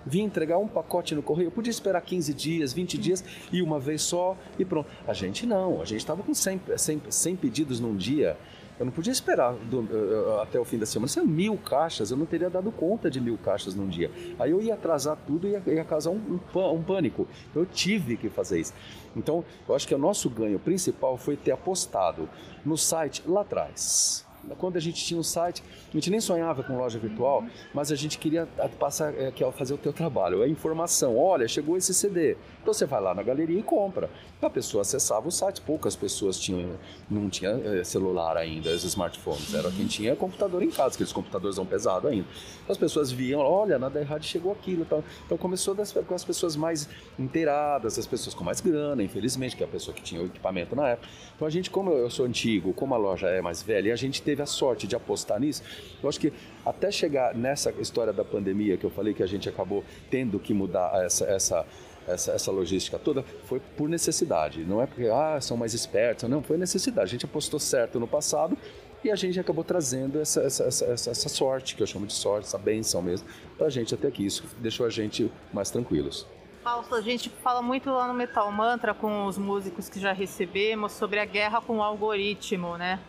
[0.06, 4.02] Vim entregar um pacote no correio, podia esperar 15 dias, 20 dias e uma vez
[4.02, 4.90] só e pronto.
[5.08, 8.36] A gente não, a gente estava com 100, 100, 100 pedidos num dia.
[8.80, 11.10] Eu não podia esperar do, uh, até o fim da semana.
[11.10, 14.10] São mil caixas, eu não teria dado conta de mil caixas num dia.
[14.40, 17.28] Aí eu ia atrasar tudo e ia, ia causar um, um, um pânico.
[17.54, 18.74] Eu tive que fazer isso.
[19.16, 22.30] Então, eu acho que o nosso ganho principal foi ter apostado
[22.66, 26.78] no site lá atrás quando a gente tinha um site, a gente nem sonhava com
[26.78, 28.48] loja virtual, mas a gente queria
[28.80, 31.18] passar, é, é fazer o teu trabalho, a informação.
[31.18, 32.38] Olha, chegou esse CD.
[32.62, 34.10] Então você vai lá na galeria e compra.
[34.42, 36.72] A pessoa acessava o site, poucas pessoas tinham,
[37.10, 39.54] não tinha é, celular ainda, os smartphones.
[39.54, 42.28] Era quem tinha computador em casa, aqueles computadores são pesados ainda.
[42.68, 44.84] As pessoas viam, olha, na errado chegou aquilo.
[44.84, 46.88] Então, então começou das, com as pessoas mais
[47.18, 50.76] inteiradas, as pessoas com mais grana, infelizmente, que é a pessoa que tinha o equipamento
[50.76, 51.08] na época.
[51.36, 54.22] Então a gente, como eu sou antigo, como a loja é mais velha, a gente
[54.30, 55.64] teve a sorte de apostar nisso.
[56.04, 56.32] Eu acho que
[56.64, 60.54] até chegar nessa história da pandemia que eu falei que a gente acabou tendo que
[60.54, 61.66] mudar essa, essa
[62.08, 64.64] essa, essa, logística toda foi por necessidade.
[64.64, 67.08] Não é porque ah, são mais espertos, não, foi necessidade.
[67.08, 68.58] A gente apostou certo no passado
[69.04, 72.48] e a gente acabou trazendo essa, essa, essa, essa sorte, que eu chamo de sorte,
[72.48, 73.28] essa benção mesmo,
[73.58, 74.26] para a gente até aqui.
[74.26, 76.26] Isso deixou a gente mais tranquilos.
[76.64, 80.94] Fausto, a gente fala muito lá no Metal Mantra com os músicos que já recebemos
[80.94, 83.00] sobre a guerra com o algoritmo, né?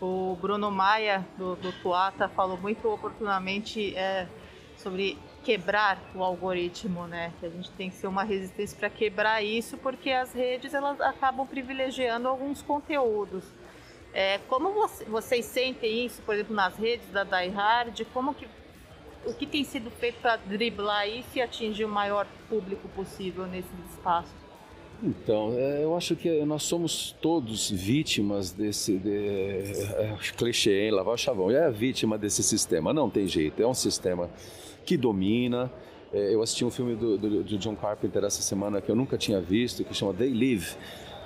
[0.00, 4.28] O Bruno Maia, do, do Tuata, falou muito oportunamente é,
[4.76, 7.32] sobre quebrar o algoritmo, né?
[7.40, 11.00] Que a gente tem que ser uma resistência para quebrar isso, porque as redes elas
[11.00, 13.44] acabam privilegiando alguns conteúdos.
[14.12, 18.00] É, como você, vocês sentem isso, por exemplo, nas redes da Die Hard?
[18.12, 18.48] Como que
[19.24, 23.68] o que tem sido feito para driblar isso e atingir o maior público possível nesse
[23.90, 24.32] espaço?
[25.02, 30.90] Então, é, eu acho que nós somos todos vítimas desse de, é, clichê, hein?
[30.90, 31.50] Lavar o chavão.
[31.50, 33.62] É vítima desse sistema, não tem jeito.
[33.62, 34.28] É um sistema
[34.84, 35.70] que domina.
[36.12, 39.16] É, eu assisti um filme do, do, do, John Carpenter essa semana que eu nunca
[39.16, 40.74] tinha visto, que chama They Live,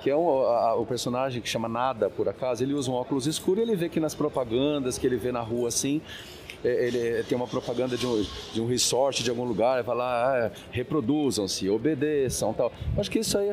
[0.03, 2.63] que é um, a, o personagem que chama Nada, por acaso.
[2.63, 5.41] Ele usa um óculos escuro e ele vê que nas propagandas que ele vê na
[5.41, 9.83] rua assim, é, ele tem uma propaganda de um, de um resort de algum lugar,
[9.83, 12.71] vai lá, ah, reproduzam-se, obedeçam tal.
[12.97, 13.49] Acho que isso aí,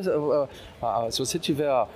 [1.11, 1.89] se você tiver a,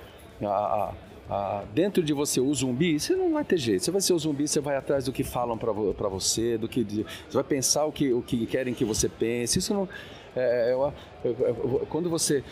[0.43, 0.93] a,
[1.29, 3.83] a, dentro de você o zumbi, você não vai ter jeito.
[3.83, 5.71] Você vai ser o zumbi, você vai atrás do que falam para
[6.09, 9.59] você, do que você vai pensar o que, o que querem que você pense.
[9.59, 9.87] Isso não.
[10.35, 10.75] É,
[11.23, 11.53] é, é,
[11.89, 12.43] quando você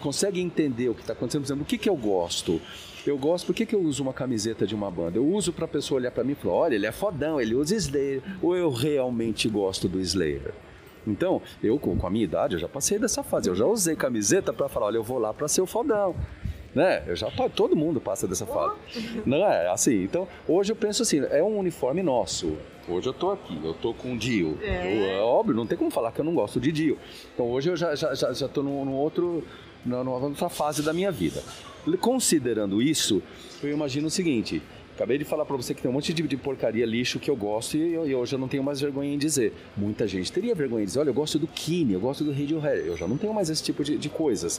[0.00, 2.60] consegue entender o que está acontecendo, por exemplo, o que, que eu gosto?
[3.06, 5.18] Eu gosto, por que, que eu uso uma camiseta de uma banda?
[5.18, 7.54] Eu uso para a pessoa olhar para mim e falar: olha, ele é fodão, ele
[7.54, 8.22] usa Slayer.
[8.42, 10.52] Ou eu realmente gosto do Slayer?
[11.06, 13.48] Então, eu com a minha idade, eu já passei dessa fase.
[13.48, 16.14] Eu já usei camiseta para falar: olha, eu vou lá para ser o fodão
[16.76, 17.02] né?
[17.06, 18.76] Eu já todo mundo passa dessa fase.
[19.24, 20.02] Não é assim.
[20.02, 22.54] Então, hoje eu penso assim, é um uniforme nosso.
[22.86, 24.58] Hoje eu tô aqui, eu tô com o Dio.
[24.62, 24.84] É.
[24.84, 26.98] Eu, é óbvio, não tem como falar que eu não gosto de Dio.
[27.32, 29.42] Então hoje eu já, já, já, já tô num, num outro,
[29.86, 31.42] numa outra fase da minha vida.
[32.00, 33.22] Considerando isso,
[33.62, 34.62] eu imagino o seguinte:
[34.96, 37.36] Acabei de falar para você que tem um monte de, de, porcaria, lixo que eu
[37.36, 39.52] gosto e, e hoje eu não tenho mais vergonha em dizer.
[39.76, 42.86] Muita gente teria vergonha em dizer, olha, eu gosto do Kine, eu gosto do Radiohead.
[42.86, 44.58] Eu já não tenho mais esse tipo de, de coisas.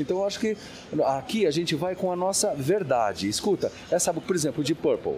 [0.00, 0.56] Então eu acho que
[1.04, 3.28] aqui a gente vai com a nossa verdade.
[3.28, 5.16] Escuta, essa, por exemplo, de Purple.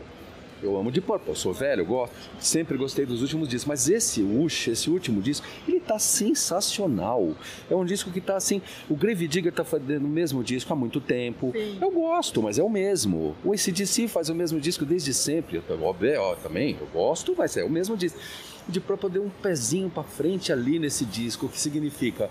[0.63, 4.69] Eu amo de Purple, sou velho, gosto, sempre gostei dos últimos discos, mas esse Ush,
[4.69, 7.35] esse último disco, ele tá sensacional.
[7.71, 10.77] É um disco que tá assim, o Grave Digger tá fazendo o mesmo disco há
[10.77, 11.53] muito tempo.
[11.55, 11.79] Sim.
[11.81, 13.37] Eu gosto, mas é o mesmo.
[13.45, 15.63] O ACDC faz o mesmo disco desde sempre.
[15.81, 18.19] Óbvio, ó, também, eu gosto, mas é o mesmo disco.
[18.69, 22.31] De Purple deu um pezinho para frente ali nesse disco, o que significa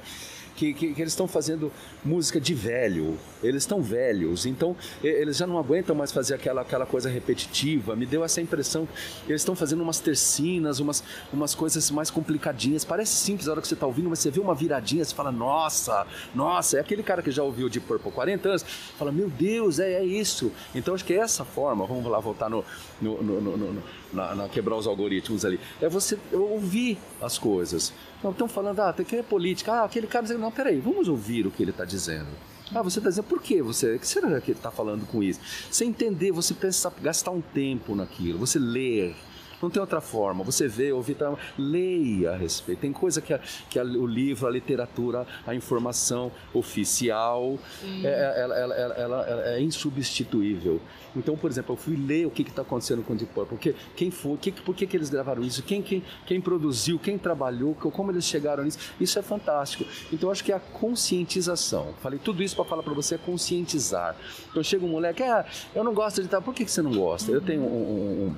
[0.58, 1.72] que, que, que eles estão fazendo
[2.03, 6.86] música de velho, eles estão velhos, então eles já não aguentam mais fazer aquela, aquela
[6.86, 7.95] coisa repetitiva.
[7.95, 8.88] Me deu essa impressão
[9.26, 12.84] que eles estão fazendo umas tercinas, umas, umas coisas mais complicadinhas.
[12.84, 15.32] Parece simples a hora que você está ouvindo, mas você vê uma viradinha, você fala,
[15.32, 18.64] nossa, nossa, é aquele cara que já ouviu de Purple 40 anos,
[18.97, 20.51] fala, meu Deus, é, é isso.
[20.74, 22.66] Então acho que é essa forma, vamos lá voltar no,
[22.99, 23.84] no, no, no
[24.14, 27.93] na, na, quebrar os algoritmos ali, é você ouvir as coisas.
[28.24, 31.08] Não estão falando, ah, tem que é política, ah, aquele cara dizendo, não, peraí, vamos
[31.08, 32.28] ouvir o que ele está dizendo.
[32.74, 33.62] Ah, você está dizendo por quê?
[33.62, 35.39] Você, que será que ele está falando com isso?
[35.72, 39.16] Você entender, você pensar, gastar um tempo naquilo, você ler,
[39.62, 40.43] não tem outra forma.
[40.43, 42.80] Você vê, ouvir, tá, leia a respeito.
[42.80, 43.39] Tem coisa que, a,
[43.70, 47.58] que a, o livro, a literatura, a informação oficial,
[48.03, 48.95] é, é, ela, ela, ela,
[49.28, 50.80] ela, é insubstituível.
[51.16, 53.76] Então, por exemplo, eu fui ler o que está acontecendo com o Deep Purple, porque
[53.95, 57.74] quem foi, que, por que, que eles gravaram isso, quem, quem, quem produziu, quem trabalhou,
[57.76, 58.78] como eles chegaram nisso.
[58.99, 59.86] Isso é fantástico.
[60.12, 61.93] Então, eu acho que é a conscientização.
[62.01, 64.16] Falei tudo isso para falar para você é conscientizar.
[64.51, 66.91] Então, chega um moleque, ah, eu não gosto de tal, por que, que você não
[66.91, 67.32] gosta?
[67.32, 68.36] Eu tenho um, um um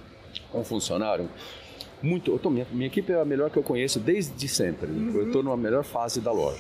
[0.64, 1.30] funcionário
[2.02, 2.32] muito.
[2.32, 4.89] Eu tô, minha, minha equipe é a melhor que eu conheço desde sempre.
[4.89, 5.12] Uhum.
[5.16, 6.60] Eu estou numa melhor fase da loja.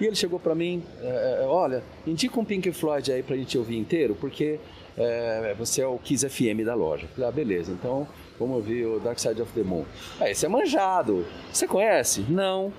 [0.00, 3.38] E ele chegou para mim, é, é, olha, indica um Pink Floyd aí para a
[3.38, 4.58] gente ouvir inteiro, porque
[4.96, 7.06] é, você é o Kiss FM da loja.
[7.14, 8.06] Falei, ah, beleza, então
[8.38, 9.84] vamos ouvir o Dark Side of the Moon.
[10.18, 11.24] Ah, esse é manjado.
[11.52, 12.24] Você conhece?
[12.28, 12.72] Não.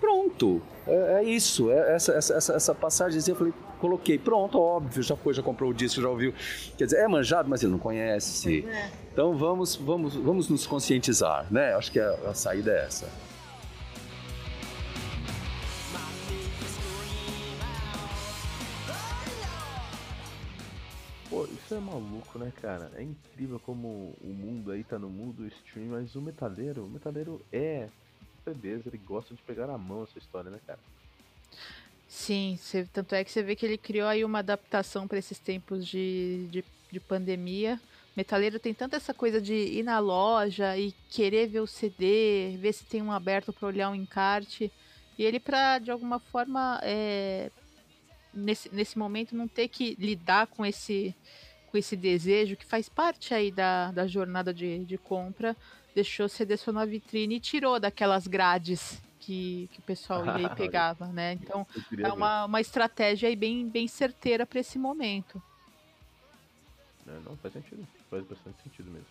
[0.00, 0.62] Pronto.
[0.86, 1.70] É, é isso.
[1.70, 5.70] É essa, essa, essa, essa passagem, eu falei, coloquei, pronto, óbvio, já foi, já comprou
[5.70, 6.32] o disco, já ouviu.
[6.76, 8.66] Quer dizer, é manjado, mas ele não conhece.
[8.66, 8.90] É.
[9.12, 11.74] Então vamos, vamos, vamos nos conscientizar, né?
[11.74, 13.08] Acho que a, a saída é essa.
[21.28, 22.90] Pô, isso é maluco, né, cara?
[22.96, 27.40] É incrível como o mundo aí tá no mundo stream, mas o metaleiro, o metaleiro
[27.52, 27.88] é
[28.46, 30.78] ele gosta de pegar na mão essa história, né, cara?
[32.08, 32.58] Sim,
[32.92, 36.48] tanto é que você vê que ele criou aí uma adaptação para esses tempos de,
[36.50, 37.80] de, de, pandemia.
[38.16, 42.72] Metaleiro tem tanta essa coisa de ir na loja e querer ver o CD, ver
[42.72, 44.72] se tem um aberto para olhar um encarte.
[45.16, 47.50] E ele, para de alguma forma, é,
[48.34, 51.14] nesse, nesse momento, não ter que lidar com esse,
[51.70, 55.56] com esse desejo que faz parte aí da, da jornada de, de compra,
[55.94, 60.46] deixou o CD só na vitrine e tirou daquelas grades que, que o pessoal ia
[60.46, 61.34] e pegava, né?
[61.34, 61.66] Então
[61.98, 65.42] é uma, uma estratégia aí bem, bem certeira para esse momento.
[67.06, 67.86] Não, faz sentido.
[68.08, 69.06] Faz bastante sentido mesmo.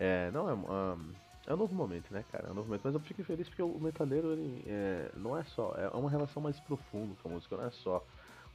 [0.00, 1.12] É, não, é, um,
[1.46, 2.48] é um novo momento, né, cara?
[2.48, 2.82] É um novo momento.
[2.84, 5.74] Mas eu fico feliz porque o metaleiro, ele é, não é só.
[5.76, 8.04] É uma relação mais profunda com a música, não é só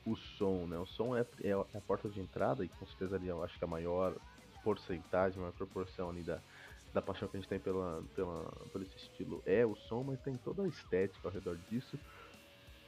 [0.06, 0.78] o som, né?
[0.78, 3.64] O som é, é a porta de entrada e com certeza ali eu acho que
[3.64, 4.14] a maior
[4.64, 6.40] porcentagem, a maior proporção ali da,
[6.98, 10.20] da paixão que a gente tem pela, pela, pelo esse estilo é o som, mas
[10.20, 12.00] tem toda a estética ao redor disso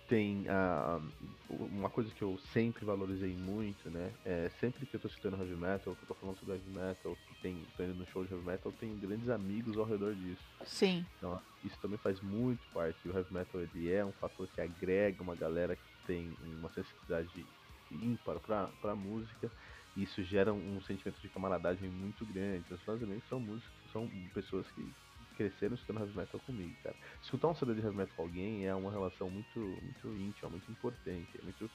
[0.09, 0.99] tem a,
[1.47, 4.11] uma coisa que eu sempre valorizei muito, né?
[4.25, 7.15] É, sempre que eu tô citando heavy metal, que eu tô falando sobre heavy metal,
[7.27, 10.43] que tem, tô indo no show de heavy metal, tem grandes amigos ao redor disso.
[10.65, 11.05] Sim.
[11.15, 13.07] Então, isso também faz muito parte.
[13.07, 17.47] O heavy metal ele é um fator que agrega uma galera que tem uma sensibilidade
[17.91, 19.51] ímpar pra, pra música.
[19.95, 22.73] E isso gera um sentimento de camaradagem muito grande.
[22.73, 24.95] Os fãs são músicos, são pessoas que
[25.35, 26.97] cresceram escutando heavy metal comigo, cara.
[27.21, 30.71] Escutar um CD de heavy metal com alguém é uma relação muito, muito íntima, muito
[30.71, 31.71] importante, é muito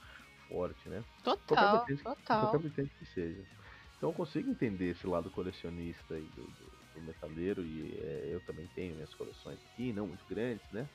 [0.48, 1.04] forte, né?
[1.24, 2.38] Total, qualquer total.
[2.38, 3.46] Qualquer vertente que seja.
[3.96, 8.40] Então eu consigo entender esse lado colecionista aí do, do, do metaleiro e é, eu
[8.42, 10.90] também tenho minhas coleções aqui, não muito grandes, né?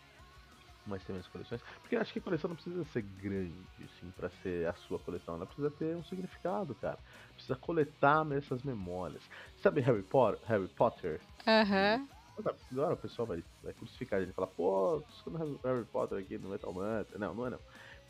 [0.98, 1.62] Tem minhas coleções.
[1.82, 5.36] Porque acho que a coleção não precisa ser grande, assim, pra ser a sua coleção.
[5.36, 7.00] Ela precisa ter um significado, cara.
[7.34, 9.22] Precisa coletar essas memórias.
[9.62, 10.40] Sabe Harry Potter?
[10.48, 11.22] Harry Potter?
[11.48, 11.98] Aham.
[12.00, 12.20] Uhum.
[12.72, 16.50] Agora o pessoal vai, vai crucificar ele e falar, pô, escutando Harry Potter aqui no
[16.50, 17.20] Metal Mantra.
[17.20, 17.60] Não, não é não.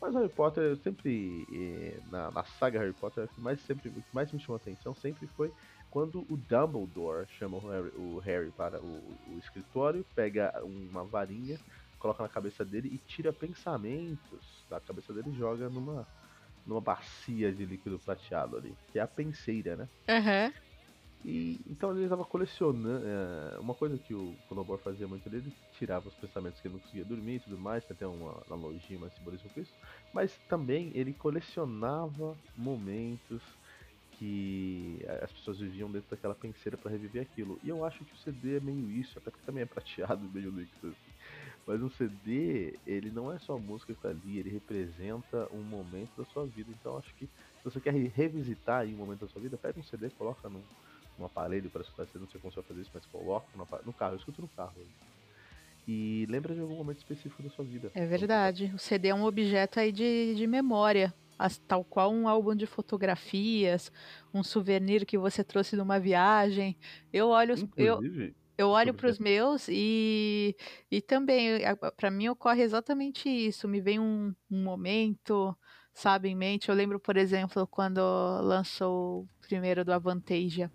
[0.00, 4.14] Mas Harry Potter, eu sempre, na, na saga Harry Potter, o que, mais sempre, que
[4.14, 5.52] mais me chamou a atenção sempre foi
[5.90, 11.58] quando o Dumbledore chama o Harry, o Harry para o, o, escritório, pega uma varinha,
[12.00, 16.08] coloca na cabeça dele e tira pensamentos da cabeça dele e joga numa,
[16.66, 19.88] numa bacia de líquido prateado ali, que é a penseira, né?
[20.08, 20.46] Aham.
[20.46, 20.70] Uhum.
[21.22, 23.06] E então ele estava colecionando.
[23.06, 26.74] É, uma coisa que o Conobor fazia muito ali, ele tirava os pensamentos que ele
[26.74, 29.74] não conseguia dormir e tudo mais, tem até uma analogia, uma simbolismo com isso.
[30.14, 33.42] Mas também ele colecionava momentos
[34.12, 37.58] que as pessoas viviam dentro daquela penseira para reviver aquilo.
[37.62, 40.50] E eu acho que o CD é meio isso, até porque também é prateado, meio
[40.50, 41.09] líquido assim.
[41.66, 46.10] Mas um CD, ele não é só música que tá ali, ele representa um momento
[46.16, 46.70] da sua vida.
[46.80, 49.84] Então acho que se você quer revisitar aí um momento da sua vida, pega um
[49.84, 50.62] CD, coloca num
[51.20, 53.92] um aparelho para escutar, não sei como você vai fazer isso, mas coloca no, no
[53.92, 54.72] carro, eu escuto no carro.
[55.86, 57.90] E lembra de algum momento específico da sua vida.
[57.94, 58.72] É verdade.
[58.74, 61.12] O CD é um objeto aí de, de memória.
[61.38, 63.90] As, tal qual um álbum de fotografias,
[64.32, 66.76] um souvenir que você trouxe de uma viagem.
[67.12, 67.54] Eu olho.
[67.54, 70.54] Inclusive, eu, eu olho para os meus e,
[70.90, 71.60] e também,
[71.96, 73.66] para mim, ocorre exatamente isso.
[73.66, 75.56] Me vem um, um, momento,
[75.94, 76.68] sabe, em mente.
[76.68, 78.00] Eu lembro, por exemplo, quando
[78.42, 80.70] lançou o primeiro do Avantasia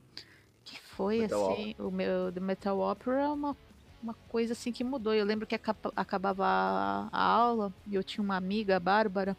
[0.66, 1.88] que foi Metal assim, Opera.
[1.88, 3.56] o meu do Metal Opera é uma,
[4.02, 5.14] uma coisa assim que mudou.
[5.14, 5.56] Eu lembro que
[5.96, 9.38] acabava a, a aula e eu tinha uma amiga, a Bárbara,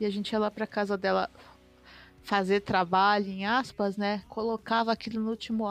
[0.00, 1.30] e a gente ia lá pra casa dela
[2.22, 4.22] fazer trabalho, em aspas, né?
[4.28, 5.66] Colocava aquilo no último,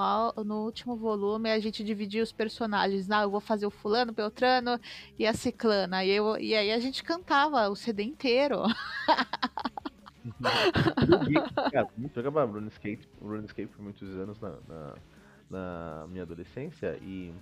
[0.45, 3.10] no último volume a gente dividia os personagens.
[3.10, 4.80] Ah, eu vou fazer o fulano, Beltrano
[5.18, 6.04] e a ciclana.
[6.04, 8.64] E, eu, e aí a gente cantava o CD inteiro.
[11.72, 14.95] cara, jogava RuneScape, RuneScape por muitos anos na, na,
[15.49, 17.34] na, minha adolescência e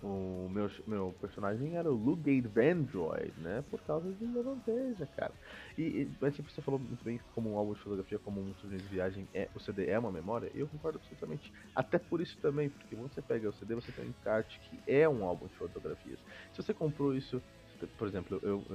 [0.00, 3.62] o meu, meu personagem era o Lugate Vandroid, né?
[3.62, 5.34] Por causa de Levanteja, cara.
[5.76, 8.54] E, e, mas tipo, você falou muito bem como um álbum de fotografia, como um
[8.54, 11.50] souvenir de viagem, é, o CD é uma memória, eu concordo absolutamente.
[11.74, 14.82] Até por isso também, porque quando você pega o CD, você tem um encarte que
[14.86, 16.20] é um álbum de fotografias.
[16.52, 17.42] Se você comprou isso,
[17.96, 18.66] por exemplo, eu,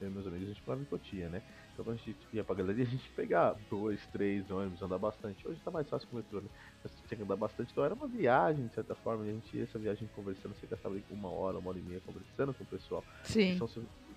[0.00, 1.42] e meus amigos, a gente falava em Cotia, né?
[1.72, 5.46] Então quando a gente ia pra galeria, a gente pegar dois, três ônibus, andar bastante.
[5.46, 6.48] Hoje tá mais fácil com o metrô, né?
[6.82, 9.64] Mas tinha que andar bastante, então era uma viagem, de certa forma, a gente ia
[9.64, 13.04] essa viagem conversando, você gastava uma hora, uma hora e meia conversando com o pessoal.
[13.24, 13.52] Sim.
[13.52, 13.68] Então,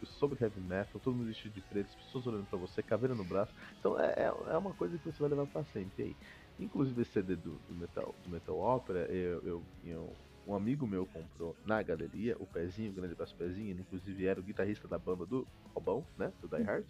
[0.04, 3.24] sobre heavy metal, todo mundo vestido de preto, as pessoas olhando pra você, caveira no
[3.24, 3.54] braço.
[3.80, 6.16] Então é, é, é uma coisa que você vai levar pra sempre aí.
[6.60, 10.16] Inclusive esse CD do, do Metal, do Metal Opera, eu, eu, eu
[10.48, 14.40] um amigo meu comprou na galeria, o Pezinho, o grande abraço Pezinho, ele inclusive era
[14.40, 16.86] o guitarrista da banda do Robão, né, do Die Hard.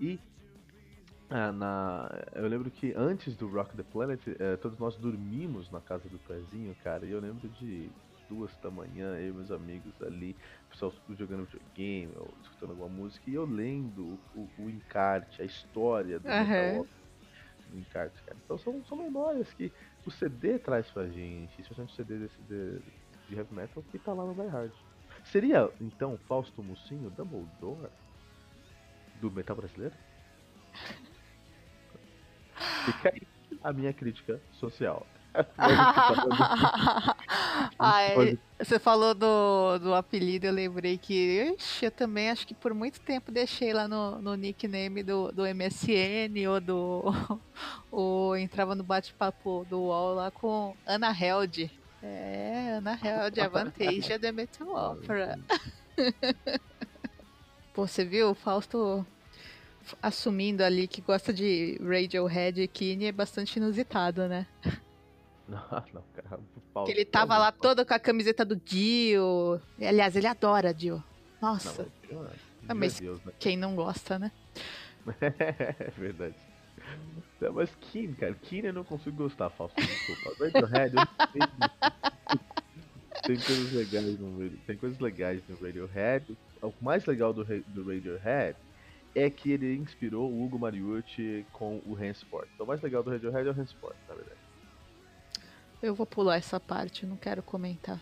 [0.00, 0.18] E
[1.30, 5.80] ah, na, eu lembro que antes do Rock the Planet, eh, todos nós dormimos na
[5.80, 7.04] casa do Pezinho, cara.
[7.04, 7.90] E eu lembro de
[8.28, 12.88] duas da manhã, eu e meus amigos ali, o pessoal jogando videogame, ou escutando alguma
[12.88, 16.86] música, e eu lendo o, o encarte, a história do uhum.
[17.74, 18.38] encarte, cara.
[18.44, 19.72] Então são, são memórias que
[20.06, 22.78] o CD traz pra gente, especialmente o CD desse, de,
[23.28, 24.72] de heavy metal que tá lá no Die Hard.
[25.24, 27.90] Seria, então, Fausto Mucinho Dumbledore
[29.20, 29.94] do metal brasileiro?
[32.84, 33.22] Fica aí
[33.62, 35.06] a minha crítica social.
[37.78, 42.74] é, você falou do, do apelido, eu lembrei que ixi, eu também acho que por
[42.74, 47.04] muito tempo deixei lá no, no nickname do, do MSN ou do.
[47.90, 51.70] ou entrava no bate-papo do UOL lá com Ana Held.
[52.02, 55.38] É, Ana Held, a Vantage do Metal Opera.
[57.74, 58.30] Pô, você viu?
[58.30, 59.06] O Fausto
[60.02, 64.46] assumindo ali que gosta de Radiohead e Kine é bastante inusitado, né?
[65.48, 65.58] Não,
[65.94, 66.40] não, cara.
[66.84, 69.58] Que ele tava lá todo com a camiseta do Dio.
[69.80, 71.02] Aliás, ele adora Dio.
[71.40, 71.86] Nossa.
[72.10, 73.32] Não, mas, ah, mas Deus, né?
[73.38, 74.30] quem não gosta, né?
[75.22, 76.34] é verdade.
[77.40, 79.80] Não, mas Kine, cara, Kine eu não consigo gostar, Fausto.
[79.80, 80.44] Desculpa.
[80.44, 81.48] Radiohead, eu
[83.24, 86.36] tem coisas legais no tem coisas legais no Radiohead.
[86.60, 88.54] O mais legal do, do Radiohead
[89.14, 92.48] é que ele inspirou o Hugo Mariucci com o Hansport.
[92.54, 94.40] Então o mais legal do Radiohead é o Hansport, na verdade.
[95.82, 98.00] Eu vou pular essa parte, não quero comentar.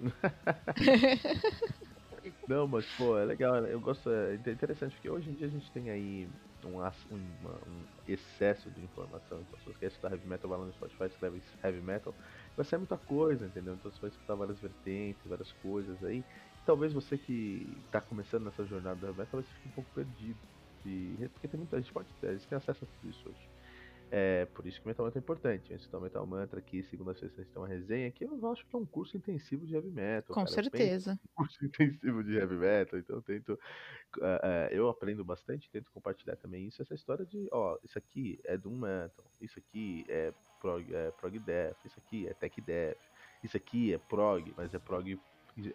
[2.48, 5.70] não, mas pô, é legal, eu gosto, é interessante porque hoje em dia a gente
[5.70, 6.28] tem aí
[6.64, 6.92] um, uma,
[7.66, 9.40] um excesso de informação.
[9.40, 12.14] Então, se você quer estudar heavy metal, vai lá no Spotify, escreve heavy metal,
[12.56, 13.74] vai ser muita coisa, entendeu?
[13.74, 16.24] Então você vai escutar várias vertentes, várias coisas aí.
[16.64, 20.38] Talvez você que está começando nessa jornada do metal, talvez fique um pouco perdido.
[20.84, 23.48] E, porque tem muita gente pode ter, a gente tem acesso a tudo isso hoje.
[24.10, 25.74] É por isso que o Metal Mantra é importante.
[25.74, 28.76] Antes do Metal Mantra aqui, segunda-feira, a gente tem uma resenha que eu acho que
[28.76, 30.34] é um curso intensivo de heavy metal.
[30.34, 30.46] Com cara.
[30.46, 31.18] certeza.
[31.24, 33.58] Um curso intensivo de heavy metal, então eu tento.
[34.18, 38.38] Uh, uh, eu aprendo bastante, tento compartilhar também isso, essa história de, ó, isso aqui
[38.44, 43.00] é Doom Metal, isso aqui é prog, é prog Death, isso aqui é Tech Death,
[43.42, 45.18] isso aqui é prog, mas é prog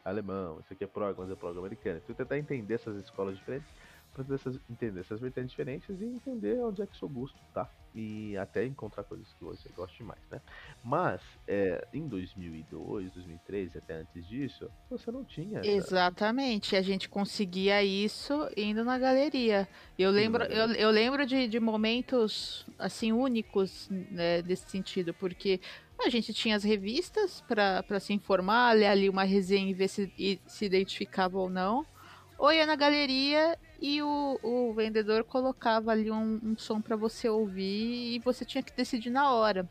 [0.04, 2.00] alemão, isso aqui é prog, mas é prog americano.
[2.04, 3.70] Então tentar entender essas escolas diferentes
[4.14, 4.26] para
[4.70, 7.70] entender essas vertentes diferentes e entender onde é que seu gosto tá.
[7.96, 10.40] E até encontrar coisas que você goste mais, né?
[10.84, 15.62] Mas é, em 2002, 2003, até antes disso, você não tinha.
[15.66, 19.68] Exatamente, a gente conseguia isso indo na galeria.
[19.98, 25.60] Eu lembro, eu, eu lembro de, de momentos assim únicos né, desse sentido, porque
[26.04, 30.40] a gente tinha as revistas para se informar, ler ali uma resenha e ver se
[30.46, 31.86] se identificava ou não.
[32.38, 37.28] Ou ia na galeria e o, o vendedor colocava ali um, um som para você
[37.28, 39.68] ouvir e você tinha que decidir na hora.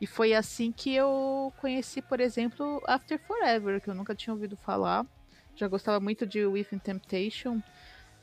[0.00, 4.56] E foi assim que eu conheci, por exemplo, After Forever, que eu nunca tinha ouvido
[4.56, 5.06] falar.
[5.54, 7.62] Já gostava muito de Within Temptation.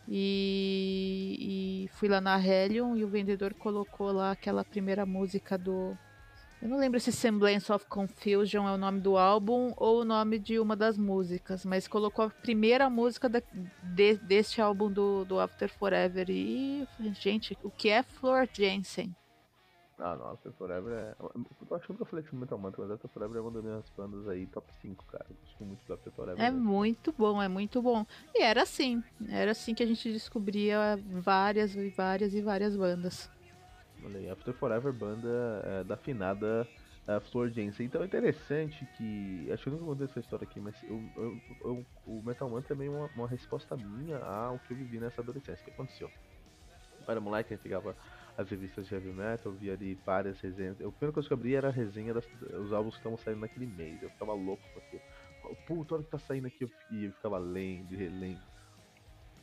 [0.08, 5.95] E, e fui lá na Hellion e o vendedor colocou lá aquela primeira música do,
[6.62, 10.38] eu não lembro se Semblance of Confusion é o nome do álbum ou o nome
[10.38, 13.41] de uma das músicas, mas colocou a primeira música da,
[13.82, 16.30] de, deste álbum do, do After Forever.
[16.30, 19.16] E, gente, o que é Flor Jensen?
[19.97, 21.16] Ah, não, After Forever é.
[21.20, 23.89] Eu acho que eu falei que Metal Mantra, mas After Forever é uma das minhas
[23.97, 25.26] bandas aí, top 5, cara.
[25.30, 26.43] Eu gosto muito do After Forever.
[26.43, 28.05] É muito bom, é muito bom.
[28.34, 33.30] E era assim, era assim que a gente descobria várias e várias e várias bandas.
[34.04, 36.68] Olha After Forever, banda é, da afinada
[37.08, 37.86] uh, Flor Jensen.
[37.86, 39.50] Então é interessante que.
[39.52, 42.62] Acho que eu nunca contei essa história aqui, mas eu, eu, eu, o Metal Man
[42.62, 45.62] também é uma, uma resposta minha ao que eu vivi nessa adolescência.
[45.62, 46.10] O que aconteceu?
[47.06, 47.95] Eu era moleque, eu pegava
[48.38, 50.80] as revistas de heavy metal, via ali várias resenhas.
[50.80, 53.68] A primeira coisa que eu abri era a resenha dos álbuns que estavam saindo naquele
[53.68, 54.02] mês.
[54.02, 55.02] Eu ficava louco porque,
[55.66, 56.66] puta, olha o que tá saindo aqui.
[56.89, 58.41] E eu ficava lendo e relendo.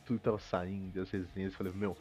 [0.05, 1.51] Tudo tava saindo, as resenhas.
[1.51, 1.95] Eu falei, meu,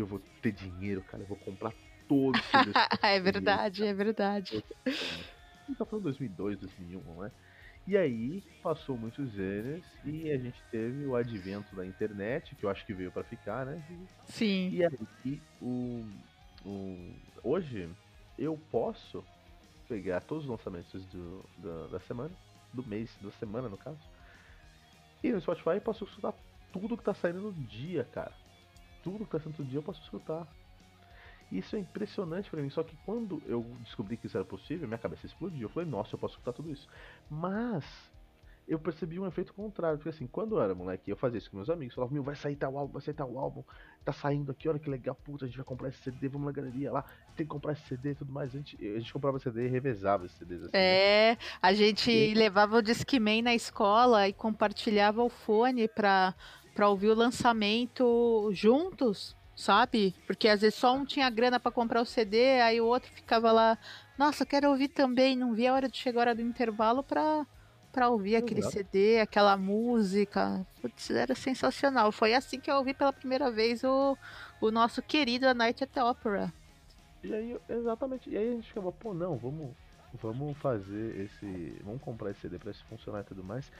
[0.00, 1.72] eu vou ter dinheiro, cara, eu vou comprar
[2.08, 2.40] todos.
[3.02, 4.64] é verdade, é verdade.
[5.76, 7.30] Tá falando 2002, 2001, não é?
[7.86, 12.70] E aí, passou muitos anos e a gente teve o advento da internet, que eu
[12.70, 13.82] acho que veio para ficar, né?
[14.26, 14.70] Sim.
[14.70, 16.04] E aí, o,
[16.64, 17.88] o, hoje,
[18.38, 19.24] eu posso
[19.88, 22.30] pegar todos os lançamentos do, do, da semana,
[22.72, 23.98] do mês, da semana no caso,
[25.22, 26.34] e no Spotify posso escutar
[26.72, 28.32] tudo que tá saindo no dia, cara
[29.02, 30.46] tudo que tá sendo todo dia eu posso escutar.
[31.50, 32.70] Isso é impressionante para mim.
[32.70, 35.62] Só que quando eu descobri que isso era possível, minha cabeça explodiu.
[35.62, 36.88] Eu falei, nossa, eu posso escutar tudo isso.
[37.30, 37.84] Mas
[38.66, 39.98] eu percebi um efeito contrário.
[39.98, 41.94] Porque assim, quando eu era moleque, eu fazia isso com meus amigos.
[41.94, 43.62] Falava, meu, vai sair tal álbum, vai sair tal álbum.
[44.04, 46.52] Tá saindo aqui, olha que legal, puta, a gente vai comprar esse CD, vamos na
[46.52, 47.04] galeria lá.
[47.36, 48.54] Tem que comprar esse CD e tudo mais.
[48.54, 50.72] A gente, a gente comprava CD e revezava esses CDs assim.
[50.72, 50.80] Né?
[50.80, 52.34] É, a gente e...
[52.34, 56.34] levava o Discman na escola e compartilhava o fone pra
[56.74, 60.14] para ouvir o lançamento juntos, sabe?
[60.26, 63.52] Porque às vezes só um tinha grana para comprar o CD, aí o outro ficava
[63.52, 63.78] lá,
[64.18, 67.46] nossa, quero ouvir também, não vi a hora de chegar a hora do intervalo para
[67.92, 68.74] para ouvir aquele Exato.
[68.74, 70.66] CD, aquela música.
[70.80, 72.10] Putz, era sensacional.
[72.10, 74.16] Foi assim que eu ouvi pela primeira vez o,
[74.62, 76.50] o nosso querido A Night at the Opera.
[77.22, 78.30] E aí, exatamente.
[78.30, 79.72] E aí a gente ficava, pô, não, vamos
[80.20, 81.80] vamos fazer esse.
[81.84, 83.70] Vamos comprar esse CD pra isso funcionar e tudo mais.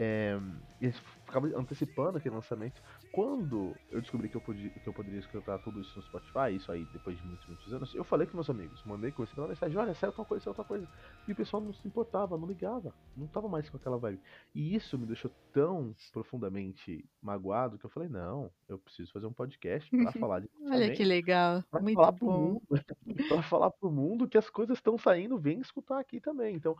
[0.00, 0.38] É,
[0.80, 2.80] e a gente ficava antecipando aquele lançamento.
[3.10, 6.70] Quando eu descobri que eu, podia, que eu poderia escutar tudo isso no Spotify, isso
[6.70, 9.76] aí depois de muitos, muitos anos, eu falei com meus amigos, mandei com pela mensagem,
[9.76, 10.88] olha, saiu tal coisa, saiu tal coisa.
[11.26, 14.22] E o pessoal não se importava, não ligava, não tava mais com aquela vibe.
[14.54, 19.32] E isso me deixou tão profundamente magoado que eu falei, não, eu preciso fazer um
[19.32, 22.18] podcast pra falar de Olha que legal, pra muito falar bom.
[22.18, 22.62] pro mundo,
[23.28, 26.54] pra falar pro mundo que as coisas estão saindo, vem escutar aqui também.
[26.54, 26.76] Então,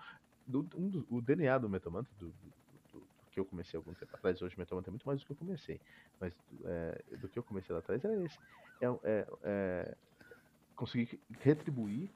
[0.46, 1.78] do, um o DNA do do-
[2.18, 2.32] do
[3.38, 5.36] que eu comecei algum tempo atrás, hoje o Metamantra é muito mais do que eu
[5.36, 5.80] comecei,
[6.20, 6.34] mas
[6.64, 8.38] é, do que eu comecei lá atrás era esse.
[8.80, 9.94] É, é, é
[10.74, 12.10] conseguir retribuir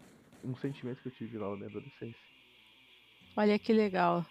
[0.45, 2.21] um sentimento que eu tive lá na adolescência.
[3.37, 4.27] Olha que legal.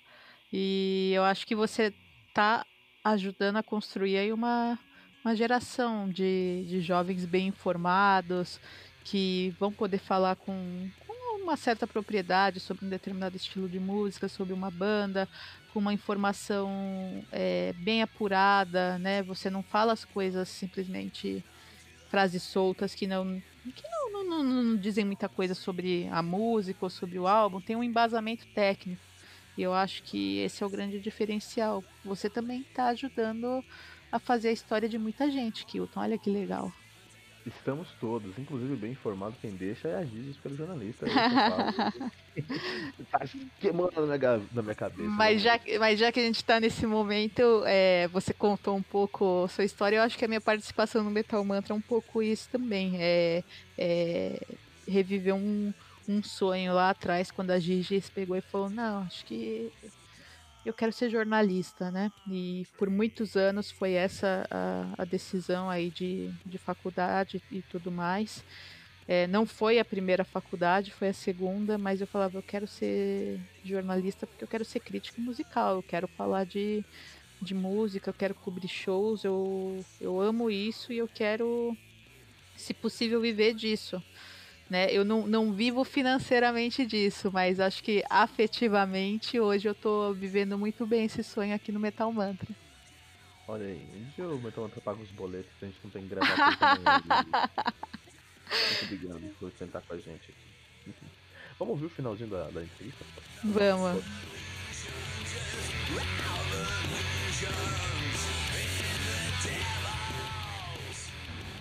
[0.52, 1.94] E eu acho que você
[2.34, 2.66] tá
[3.04, 4.78] ajudando a construir aí uma,
[5.24, 8.60] uma geração de, de jovens bem informados,
[9.06, 10.90] que vão poder falar com
[11.42, 15.28] uma certa propriedade sobre um determinado estilo de música, sobre uma banda,
[15.74, 16.70] com uma informação
[17.32, 19.24] é, bem apurada, né?
[19.24, 21.44] Você não fala as coisas simplesmente
[22.10, 26.80] frases soltas que não que não, não, não, não dizem muita coisa sobre a música
[26.82, 29.02] ou sobre o álbum, tem um embasamento técnico.
[29.58, 31.84] E eu acho que esse é o grande diferencial.
[32.04, 33.64] Você também está ajudando
[34.12, 36.00] a fazer a história de muita gente, Kilton.
[36.00, 36.72] Olha que legal.
[37.46, 41.08] Estamos todos, inclusive bem informado, quem deixa é a Gizes pelo jornalista.
[41.08, 41.10] é
[41.50, 42.02] falo.
[43.12, 43.20] tá
[43.60, 44.18] queimando na
[44.52, 45.10] na minha cabeça.
[45.10, 45.50] Mas né?
[45.50, 49.46] já, que- mas já que a gente está nesse momento, é, você contou um pouco
[49.46, 52.22] a sua história, eu acho que a minha participação no Metal Mantra é um pouco
[52.22, 52.94] isso também.
[53.00, 53.44] É,
[53.78, 54.40] é
[54.88, 55.74] reviver um,
[56.08, 59.72] um sonho lá atrás, quando a Gigi pegou e falou, não, acho que
[60.66, 62.12] eu quero ser jornalista, né?
[62.30, 67.92] E por muitos anos foi essa a, a decisão aí de, de faculdade e tudo
[67.92, 68.44] mais.
[69.08, 73.40] É, não foi a primeira faculdade, foi a segunda, mas eu falava, eu quero ser
[73.64, 76.86] jornalista porque eu quero ser crítico musical, eu quero falar de,
[77.42, 81.76] de música, eu quero cobrir shows, eu, eu amo isso e eu quero,
[82.56, 84.02] se possível, viver disso.
[84.72, 84.90] Né?
[84.90, 90.88] Eu não, não vivo financeiramente disso, mas acho que afetivamente hoje eu tô vivendo muito
[90.88, 92.48] bem esse sonho aqui no Metal Mantra.
[93.50, 96.24] Olha aí, um dia o Metal Mantra paga os boletos, a gente não tem também.
[98.48, 100.94] Muito obrigado por sentar com a gente aqui.
[101.60, 103.04] Vamos ouvir o finalzinho da, da entrevista?
[103.44, 104.06] Vamos.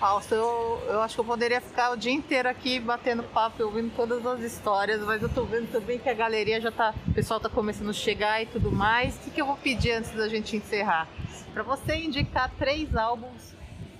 [0.00, 3.62] Fausto, eu, eu acho que eu poderia ficar o dia inteiro aqui batendo papo e
[3.62, 6.94] ouvindo todas as histórias, mas eu tô vendo também que a galeria já tá.
[7.06, 9.14] O pessoal tá começando a chegar e tudo mais.
[9.16, 11.06] O que, que eu vou pedir antes da gente encerrar?
[11.52, 13.54] Para você indicar três álbuns,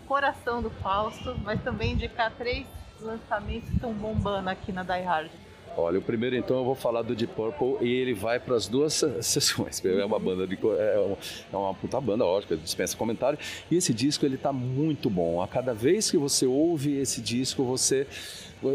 [0.09, 2.67] Coração do Fausto, mas também indicar três
[2.99, 5.31] lançamentos que estão bombando aqui na Die Hard.
[5.77, 8.67] Olha, o primeiro então eu vou falar do Deep Purple e ele vai para as
[8.67, 9.83] duas se- sessões.
[9.85, 11.17] É uma banda de é uma,
[11.53, 13.39] é uma puta banda, lógico, dispensa comentário.
[13.71, 15.41] E esse disco ele tá muito bom.
[15.41, 18.07] A cada vez que você ouve esse disco, você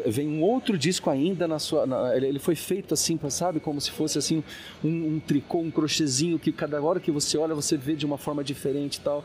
[0.08, 1.86] vem um outro disco ainda na sua.
[1.86, 4.44] na- ele, foi feito assim, sabe, como se fosse assim
[4.84, 8.18] um, um tricô, um crochêzinho que cada hora que você olha você vê de uma
[8.18, 9.24] forma diferente e tal.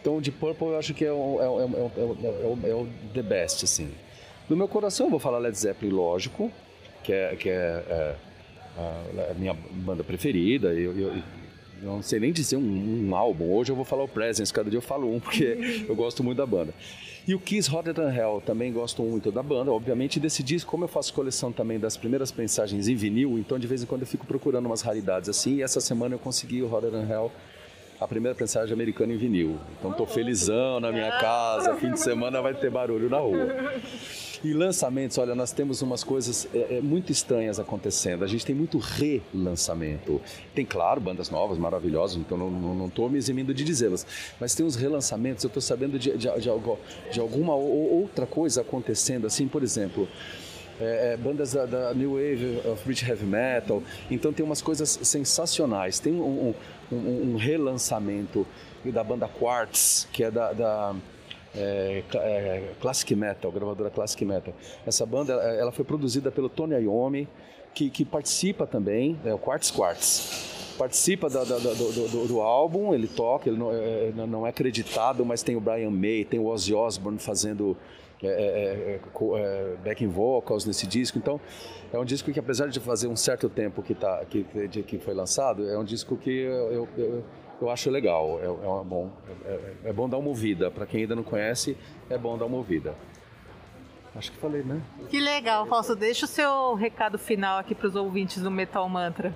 [0.00, 2.58] Então, Deep Purple eu acho que é é o- é o- é o- é o-
[2.70, 3.90] é o the best, assim.
[4.48, 6.50] No meu coração eu vou falar Led Zeppelin, lógico,
[7.04, 8.14] que é, que é, é,
[8.78, 10.68] a, a minha banda preferida.
[10.72, 11.12] Eu, eu-
[11.82, 13.52] eu não sei nem dizer um, um álbum.
[13.52, 16.38] Hoje eu vou falar o Presence, cada dia eu falo um, porque eu gosto muito
[16.38, 16.72] da banda.
[17.28, 20.16] E o Kiss Hotter Than Hell, também gosto muito da banda, obviamente.
[20.16, 23.66] E desse disco, como eu faço coleção também das primeiras pensagens em vinil, então de
[23.66, 25.56] vez em quando eu fico procurando umas raridades assim.
[25.56, 27.30] E essa semana eu consegui o Hotter Than Hell
[28.04, 29.56] a primeira prensagem americana em vinil.
[29.78, 33.48] Então tô felizão na minha casa, fim de semana vai ter barulho na rua.
[34.44, 38.22] E lançamentos, olha, nós temos umas coisas é, é, muito estranhas acontecendo.
[38.24, 40.20] A gente tem muito relançamento.
[40.54, 44.06] Tem, claro, bandas novas, maravilhosas, então não, não, não tô me eximindo de dizê-las.
[44.38, 46.50] Mas tem uns relançamentos, eu tô sabendo de, de, de,
[47.12, 50.06] de alguma ou- outra coisa acontecendo, assim, por exemplo
[50.80, 53.80] é, é, bandas da, da New Wave of British Heavy Metal.
[54.10, 56.00] Então tem umas coisas sensacionais.
[56.00, 56.54] Tem um, um-
[56.92, 58.46] um- um relançamento
[58.84, 60.94] da banda Quartz, que é da, da,
[61.56, 64.52] é, é, Classic Metal, gravadora Classic Metal.
[64.86, 67.28] Essa banda ela foi produzida pelo Tony Iommi,
[67.74, 70.74] que, que participa também, é o Quartz Quartz.
[70.78, 71.74] Participa da- da- do,
[72.08, 75.90] do- do- álbum, ele toca, ele não é, não é acreditado, mas tem o Brian
[75.90, 77.76] May, tem o Ozzy Osbourne fazendo
[78.28, 79.00] é, é, é,
[79.38, 81.18] é, backing vocals nesse disco.
[81.18, 81.40] Então,
[81.92, 84.98] é um disco que, apesar de fazer um certo tempo que, tá, que, de- que
[84.98, 87.24] foi lançado, é um disco que eu, eu,
[87.62, 88.38] eu, acho legal.
[88.40, 89.10] É, é, bom,
[89.44, 90.70] é, é- bom dar uma ouvida.
[90.70, 91.76] Para quem ainda não conhece,
[92.10, 92.94] é bom dar uma ouvida.
[94.16, 94.80] Acho que falei, né?
[95.08, 95.96] Que legal, Fausto.
[95.96, 99.34] Deixa o seu recado final aqui para os ouvintes do Metal Mantra.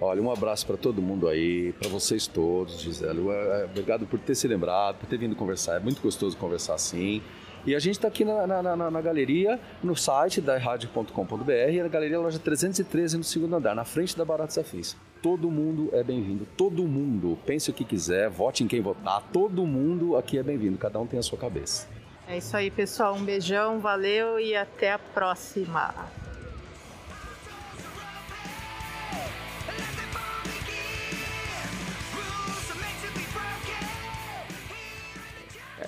[0.00, 3.20] Olha, um abraço para todo mundo aí, para vocês todos, Gisele.
[3.64, 5.76] Obrigado por ter se lembrado, por ter vindo conversar.
[5.76, 7.20] É muito gostoso conversar assim.
[7.68, 11.88] E a gente está aqui na, na, na, na, galeria, no site da rádio.com.br, na
[11.88, 14.96] galeria loja 313 no segundo andar, na frente da Baratos Afins.
[15.22, 17.36] Todo mundo é bem-vindo, todo mundo.
[17.44, 21.06] Pense o que quiser, vote em quem votar, todo mundo aqui é bem-vindo, cada um
[21.06, 21.86] tem a sua cabeça.
[22.26, 23.14] É isso aí, pessoal.
[23.14, 25.94] Um beijão, valeu e até a próxima.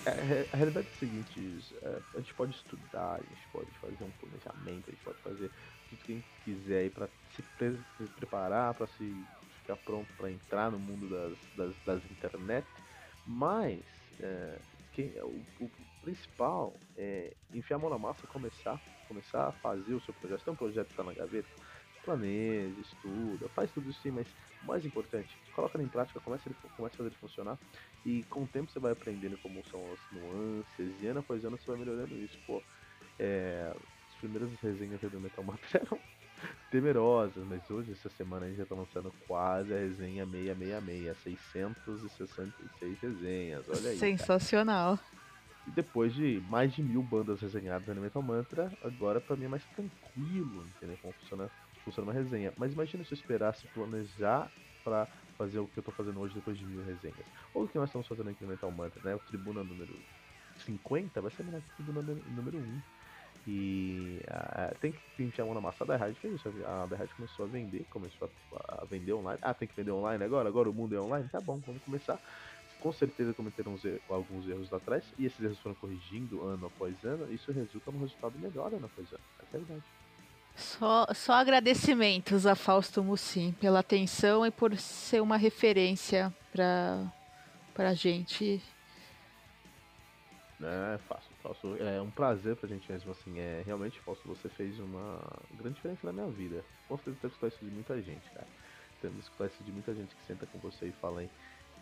[0.07, 4.11] A realidade é a seguinte, é, a gente pode estudar, a gente pode fazer um
[4.13, 5.51] planejamento, a gente pode fazer
[5.89, 9.25] tudo que a gente quiser aí para se, pre se, preparar, para se
[9.61, 12.67] ficar pronto para entrar no mundo das, das, das internet,
[13.27, 13.81] mas
[14.21, 14.59] é,
[15.23, 15.71] o, o,
[16.03, 20.39] principal é enfiar a mão na massa começar, começar a fazer o seu projeto.
[20.39, 21.49] Se tem um projeto que está na gaveta,
[22.05, 26.57] planeja, estuda, faz tudo isso sim, mas o mais importante, coloca em prática, começa, ele,
[26.77, 27.59] começa a fazer ele funcionar
[28.05, 31.57] e com o tempo você vai aprendendo como são as nuances e ano após ano
[31.57, 32.39] você vai melhorando isso.
[32.47, 32.63] Pô,
[33.19, 33.73] é,
[34.09, 35.99] as primeiras resenhas do Metal Mantra eram
[36.71, 42.99] temerosas, mas hoje, essa semana, a gente já está lançando quase a resenha 666, 666
[43.01, 43.99] resenhas, olha aí.
[43.99, 44.97] Sensacional.
[44.97, 45.21] Cara.
[45.67, 49.49] E depois de mais de mil bandas resenhadas no Metal Mantra, agora para mim é
[49.49, 51.51] mais tranquilo entender como funciona,
[51.91, 52.53] funciona uma resenha.
[52.57, 54.51] Mas imagina se eu esperasse planejar
[54.83, 57.27] para fazer o que eu tô fazendo hoje depois de mil resenhas.
[57.53, 59.15] Ou o que nós estamos fazendo aqui no Metal Mantra, né?
[59.15, 59.95] O Tribuna número
[60.65, 62.03] 50 vai ser a Tribuna
[62.37, 62.81] número 1.
[63.47, 66.49] E uh, tem que enfiar a mão na massa da Hard fez isso.
[66.67, 69.39] A da Hard começou a vender, começou a, a, vender online.
[69.43, 70.49] Ah, tem que vender online agora?
[70.49, 71.29] Agora o mundo é online?
[71.29, 72.21] Tá bom, vamos começar
[72.81, 77.05] com certeza cometeram er alguns erros lá atrás, e esses erros foram corrigindo ano após
[77.05, 79.23] ano, isso resulta num resultado melhor ano após ano.
[79.39, 79.85] É verdade.
[80.61, 87.11] Só, só agradecimentos a Fausto Mussim pela atenção e por ser uma referência para
[87.79, 88.63] a gente.
[90.63, 91.77] É, fácil, Fausto.
[91.83, 93.39] É um prazer pra gente mesmo, assim.
[93.39, 95.19] É, realmente, Fausto, você fez uma
[95.53, 96.63] grande diferença na minha vida.
[96.87, 98.47] Com certeza teve escutar isso de muita gente, cara.
[99.01, 101.31] Teve escutar isso de muita gente que senta com você e fala em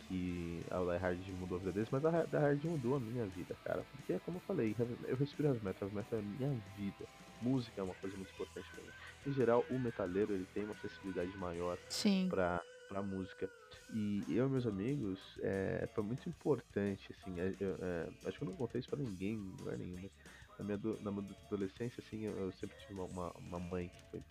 [0.07, 3.27] que a Die Hard mudou a vida deles, mas a Die Hard mudou a minha
[3.27, 3.85] vida, cara.
[3.91, 4.77] Porque como eu falei,
[5.09, 7.05] eu respiro heavy metal, heavy metal é a minha vida.
[7.41, 8.91] Música é uma coisa muito importante pra mim.
[9.27, 12.29] Em geral, o metaleiro ele tem uma sensibilidade maior Sim.
[12.29, 13.49] pra, pra música.
[13.91, 18.49] E eu e meus amigos, é, foi muito importante, assim, é, é, acho que eu
[18.49, 20.13] não contei isso pra ninguém, em lugar nenhum, mas
[20.59, 24.23] na minha, na minha adolescência, assim, eu, eu sempre tive uma, uma mãe que foi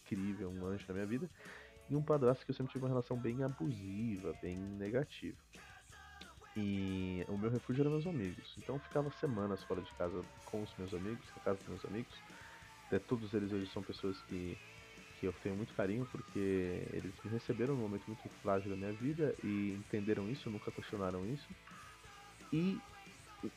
[0.00, 1.28] incrível, um anjo na minha vida
[1.88, 5.36] e um padrasto que eu sempre tive uma relação bem abusiva, bem negativa.
[6.56, 8.54] E o meu refúgio eram meus amigos.
[8.58, 11.84] Então eu ficava semanas fora de casa com os meus amigos, na casa dos meus
[11.84, 12.14] amigos.
[12.94, 14.56] Até todos eles hoje são pessoas que,
[15.18, 18.92] que eu tenho muito carinho porque eles me receberam num momento muito frágil da minha
[18.92, 21.48] vida e entenderam isso, nunca questionaram isso.
[22.52, 22.80] E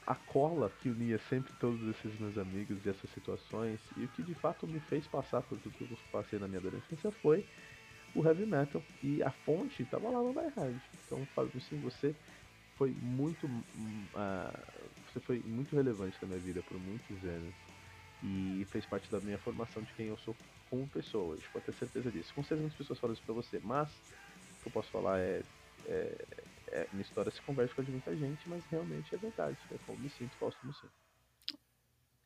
[0.08, 4.24] a cola que unia sempre todos esses meus amigos e essas situações e o que
[4.24, 7.46] de fato me fez passar por tudo que eu passei na minha adolescência foi
[8.16, 8.82] o heavy metal.
[9.04, 10.82] E a fonte estava lá no Die Hard.
[11.06, 12.16] Então, Fábio, assim, você
[12.76, 13.46] foi muito.
[13.46, 14.64] Uh,
[15.14, 17.67] você foi muito relevante na minha vida por muitos anos.
[18.24, 20.36] E fez parte da minha formação de quem eu sou
[20.70, 21.34] como pessoa.
[21.34, 22.34] A gente pode ter certeza disso.
[22.34, 25.42] Com certeza muitas pessoas falam isso pra você, mas o que eu posso falar é.
[25.88, 26.26] é,
[26.70, 29.58] é minha história se converte com a de muita gente, mas realmente é verdade.
[29.72, 30.92] É como me sinto, Fausto me sinto.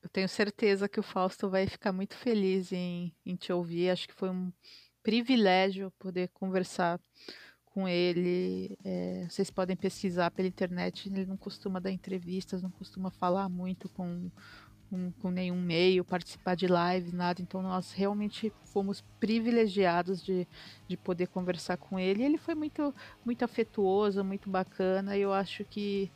[0.01, 3.91] Eu tenho certeza que o Fausto vai ficar muito feliz em, em te ouvir.
[3.91, 4.51] Acho que foi um
[5.03, 6.99] privilégio poder conversar
[7.65, 8.77] com ele.
[8.83, 11.07] É, vocês podem pesquisar pela internet.
[11.07, 14.31] Ele não costuma dar entrevistas, não costuma falar muito com,
[14.91, 17.41] com, com, nenhum meio, participar de lives, nada.
[17.41, 20.45] Então nós realmente fomos privilegiados de,
[20.85, 22.21] de poder conversar com ele.
[22.21, 25.15] Ele foi muito, muito afetuoso, muito bacana.
[25.17, 26.11] E eu acho que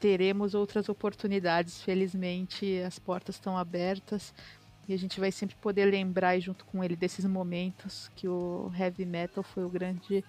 [0.00, 1.82] teremos outras oportunidades.
[1.82, 4.34] Felizmente as portas estão abertas.
[4.88, 9.04] E a gente vai sempre poder lembrar junto com ele desses momentos que o heavy
[9.04, 10.24] metal foi o grande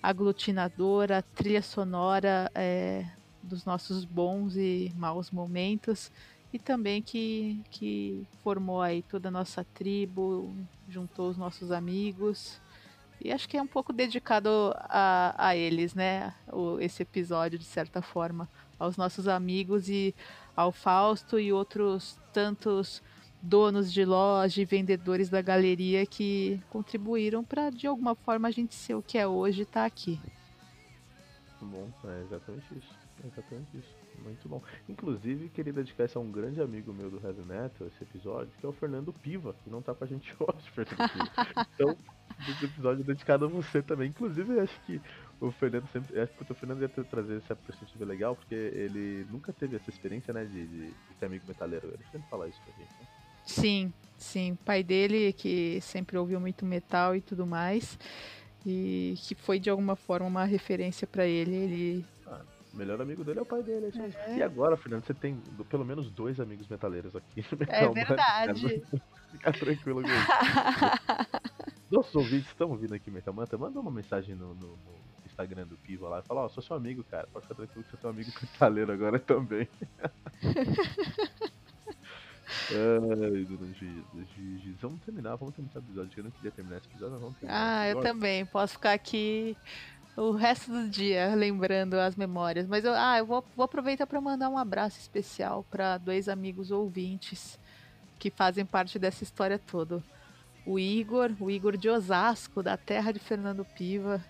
[0.00, 3.04] aglutinador, a trilha sonora é,
[3.42, 6.10] dos nossos bons e maus momentos
[6.52, 10.54] e também que, que formou aí toda a nossa tribo,
[10.88, 12.60] juntou os nossos amigos.
[13.20, 16.34] E acho que é um pouco dedicado a, a eles, né?
[16.52, 18.48] O, esse episódio, de certa forma,
[18.78, 20.14] aos nossos amigos e
[20.54, 23.02] ao Fausto e outros tantos
[23.40, 28.74] donos de loja e vendedores da galeria que contribuíram para de alguma forma a gente
[28.74, 30.20] ser o que é hoje e estar tá aqui.
[31.60, 32.94] Bom, é exatamente isso.
[33.22, 34.01] É exatamente isso.
[34.22, 34.62] Muito bom.
[34.88, 38.64] Inclusive, queria dedicar isso a um grande amigo meu do Heavy Metal, esse episódio, que
[38.64, 41.66] é o Fernando Piva, que não tá com a gente hoje, Fernando Piva.
[41.74, 41.96] Então,
[42.48, 44.08] esse episódio é dedicado a você também.
[44.08, 45.00] Inclusive, acho que
[45.40, 46.18] o Fernando sempre.
[46.20, 50.32] Acho que o Fernando ia trazer essa perspectiva legal, porque ele nunca teve essa experiência,
[50.32, 51.88] né, de, de, de ser amigo metaleiro.
[51.88, 53.06] Ele sempre fala isso pra gente, né?
[53.44, 54.56] Sim, sim.
[54.64, 57.98] Pai dele, que sempre ouviu muito metal e tudo mais.
[58.64, 61.54] E que foi de alguma forma uma referência para ele.
[61.54, 62.06] Ele
[62.72, 63.92] o melhor amigo dele é o pai dele.
[64.26, 64.36] É.
[64.36, 67.44] E agora, Fernando, você tem pelo menos dois amigos metaleiros aqui.
[67.68, 68.82] É verdade.
[69.30, 71.52] Fica tranquilo com isso.
[71.90, 75.76] Nossos ouvintes estão ouvindo aqui Metal Manta, manda uma mensagem no, no, no Instagram do
[75.76, 77.26] Piva lá e fala, ó, oh, sou seu amigo, cara.
[77.30, 79.68] Pode ficar tranquilo que você é um amigo metaleiro agora também.
[82.70, 86.10] Ai, dona Gigi, Vamos terminar, vamos terminar o episódio.
[86.18, 87.80] Eu não queria terminar esse episódio, mas vamos terminar.
[87.80, 88.46] Ah, eu também.
[88.46, 89.56] Posso ficar aqui
[90.16, 92.66] o resto do dia lembrando as memórias.
[92.66, 96.70] Mas eu, ah, eu vou, vou aproveitar para mandar um abraço especial para dois amigos
[96.70, 97.58] ouvintes
[98.18, 100.02] que fazem parte dessa história toda.
[100.64, 104.22] O Igor, o Igor de Osasco, da terra de Fernando Piva.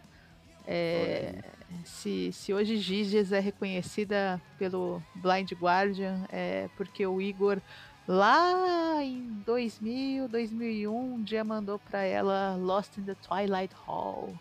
[0.66, 1.42] É,
[1.84, 7.60] se, se hoje Giges é reconhecida pelo Blind Guardian, é porque o Igor
[8.06, 14.32] lá em 2000, 2001, um dia mandou para ela Lost in the Twilight Hall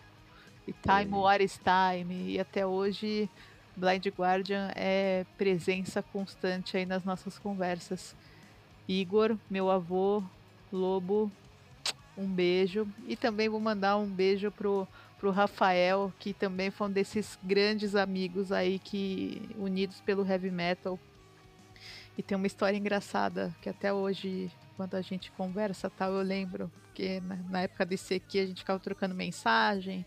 [0.68, 2.32] e Time What is Time.
[2.32, 3.30] E até hoje
[3.76, 8.16] Blind Guardian é presença constante aí nas nossas conversas.
[8.88, 10.24] Igor, meu avô,
[10.72, 11.32] Lobo,
[12.18, 12.88] um beijo.
[13.07, 14.88] E também vou mandar um beijo pro,
[15.18, 20.99] pro Rafael, que também foi um desses grandes amigos aí que unidos pelo heavy metal.
[22.18, 26.70] E tem uma história engraçada que até hoje, quando a gente conversa tal, eu lembro.
[26.84, 30.05] Porque na, na época desse aqui a gente ficava trocando mensagem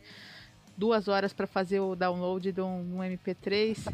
[0.76, 3.92] duas horas para fazer o download de um, um MP3.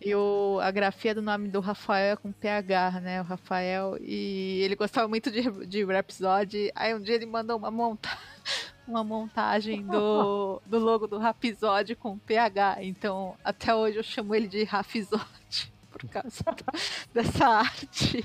[0.00, 3.20] e o, a grafia do nome do Rafael é com PH, né?
[3.20, 3.96] O Rafael.
[4.00, 6.70] E ele gostava muito de, de Rhapsody.
[6.74, 8.08] Aí um dia ele mandou uma, monta
[8.86, 12.78] uma montagem do, do logo do Rhapsody com PH.
[12.80, 15.72] Então, até hoje eu chamo ele de Rhapsody.
[15.90, 16.44] Por causa
[17.12, 18.24] dessa arte.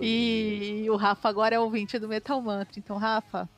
[0.00, 2.78] E o Rafa agora é ouvinte do Metal Mantra.
[2.78, 3.48] Então, Rafa,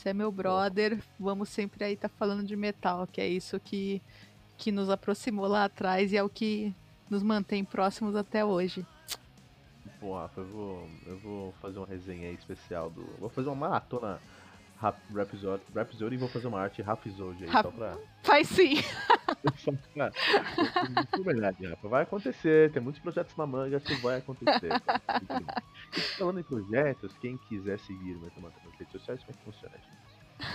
[0.00, 3.60] você é meu brother, vamos sempre aí estar tá falando de metal, que é isso
[3.60, 4.00] que,
[4.56, 6.74] que nos aproximou lá atrás e é o que
[7.10, 8.86] nos mantém próximos até hoje.
[10.00, 13.04] Bom, Rafa, eu vou, eu vou fazer uma resenha aí especial do.
[13.18, 14.18] Vou fazer uma maratona
[14.80, 17.64] Rhapsody, Rhapsody e vou fazer uma arte Rhapsody aí, Rap...
[17.64, 17.98] só pra.
[18.22, 18.76] Faz sim!
[19.58, 20.10] só pra.
[21.22, 21.88] verdade, Rafa.
[21.88, 24.70] Vai acontecer, tem muitos projetos na manga, isso vai acontecer.
[25.96, 29.44] e falando em projetos, quem quiser seguir o Metamanta nas redes sociais, como é que
[29.44, 30.10] funciona, gente?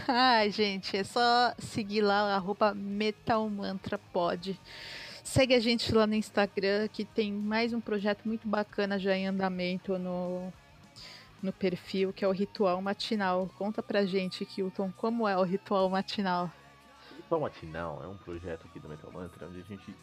[0.08, 4.60] Ai, gente, é só seguir lá, arroba metalmantrapod.
[5.24, 9.28] Segue a gente lá no Instagram, que tem mais um projeto muito bacana já em
[9.28, 10.52] andamento no,
[11.42, 13.50] no perfil, que é o Ritual Matinal.
[13.58, 16.52] Conta pra gente, Kilton, como é o Ritual Matinal?
[17.12, 19.96] O Ritual Matinal é um projeto aqui do Metal Mantra, onde a gente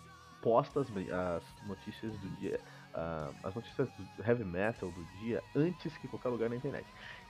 [0.42, 2.60] posta as, as notícias do dia,
[2.94, 6.86] uh, as notícias do heavy metal do dia antes que qualquer lugar na internet.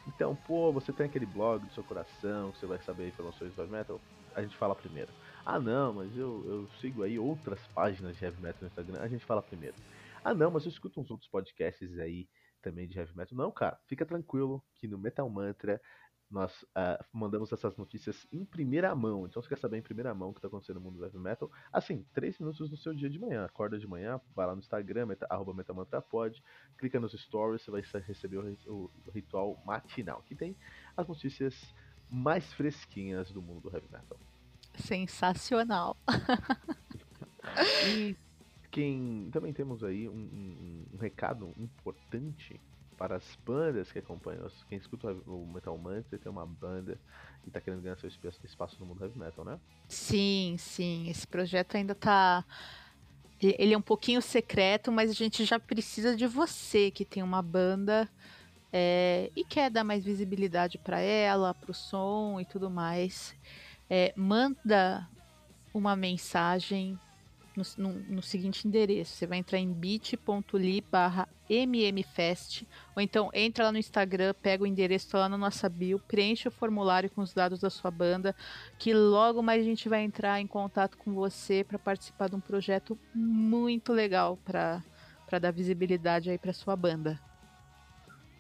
[0.07, 3.61] Então, pô, você tem aquele blog do seu coração, que você vai saber informações do
[3.61, 4.01] heavy metal,
[4.35, 5.13] a gente fala primeiro.
[5.45, 9.09] Ah não, mas eu, eu sigo aí outras páginas de heavy metal no Instagram, a
[9.09, 9.77] gente fala primeiro.
[10.25, 12.27] Ah não, mas eu escuto uns outros podcasts aí
[12.63, 13.37] também de heavy metal.
[13.37, 15.81] Não, cara, fica tranquilo que no Metal Mantra
[16.31, 19.27] nós uh, mandamos essas notícias em primeira mão.
[19.27, 21.19] Então, você quer saber em primeira mão o que está acontecendo no mundo do heavy
[21.19, 21.51] metal?
[21.71, 23.45] Assim, três minutos no seu dia de manhã.
[23.45, 26.43] Acorda de manhã, vai lá no Instagram, meta, arroba metamantrapod,
[26.79, 30.57] clica nos stories, você vai receber o, o, o, ritual matinal, que tem
[30.97, 31.75] as notícias
[32.09, 34.19] mais fresquinhas do mundo do heavy metal.
[34.75, 35.99] Sensacional!
[37.87, 38.17] e
[38.73, 42.59] quem também temos aí um, um, um recado importante
[42.97, 46.99] para as bandas que acompanham, quem escuta o Metal Mantra tem uma banda
[47.45, 48.09] e está querendo ganhar seu
[48.45, 49.59] espaço no mundo heavy metal, né?
[49.89, 51.09] Sim, sim.
[51.09, 52.45] Esse projeto ainda está
[53.43, 57.43] ele é um pouquinho secreto, mas a gente já precisa de você que tem uma
[57.43, 58.09] banda
[58.73, 63.35] é, e quer dar mais visibilidade para ela, para o som e tudo mais.
[63.91, 65.09] É, manda
[65.75, 66.97] uma mensagem
[67.57, 69.13] no, no, no, seguinte endereço.
[69.15, 72.67] Você vai entrar em bit.ly barra mmfest,
[72.97, 76.49] ou então entra lá no Instagram, pega o endereço tá lá na nossa bio, preenche
[76.49, 78.35] o formulário com os dados da sua banda,
[78.79, 82.41] que logo mais a gente vai entrar em contato com você para participar de um
[82.41, 84.83] projeto muito legal para
[85.39, 87.21] dar visibilidade aí para sua banda.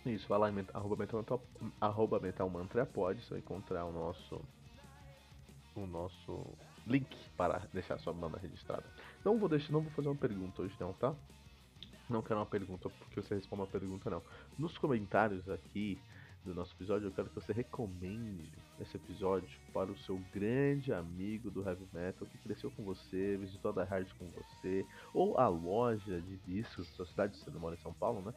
[0.05, 1.43] Isso, vai lá em arroba, metal,
[1.81, 4.41] arroba metalmantrapod, você vai encontrar o nosso
[5.75, 6.45] o nosso
[6.87, 8.85] link para deixar sua banda registrada.
[9.25, 11.15] Não vou deixar, não vou fazer uma pergunta hoje não, tá?
[12.09, 14.23] Não quero uma pergunta porque você responda uma pergunta não.
[14.59, 15.99] Nos comentários aqui
[16.45, 18.51] do nosso episódio, eu quero que você recomende
[18.81, 23.71] esse episódio para o seu grande amigo do heavy metal que cresceu com você, visitou
[23.71, 24.85] a Die Hard com você,
[25.15, 28.35] ou a loja de discos da sua cidade, você não mora em São Paulo, né?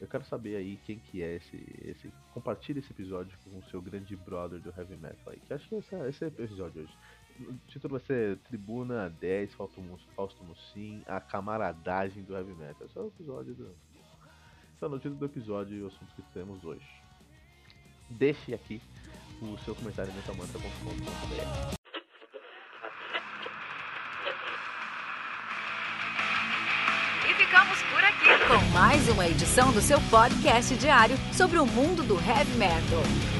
[0.00, 1.62] Eu quero saber aí quem que é esse.
[1.84, 5.38] esse compartilhe esse episódio com o seu grande brother do heavy metal aí.
[5.40, 6.96] Que acho que esse, é, esse é episódio hoje.
[7.40, 12.86] O título vai ser Tribuna 10, Fausto, Mussim, a camaradagem do heavy metal.
[12.86, 13.74] Esse é o episódio do.
[14.74, 16.86] Esse é o título do episódio e o assunto que temos hoje.
[18.10, 18.80] Deixe aqui
[19.40, 21.80] o seu comentário em metalmantra.com.br.
[27.50, 32.14] ficamos por aqui com mais uma edição do seu podcast diário sobre o mundo do
[32.14, 33.39] heavy metal.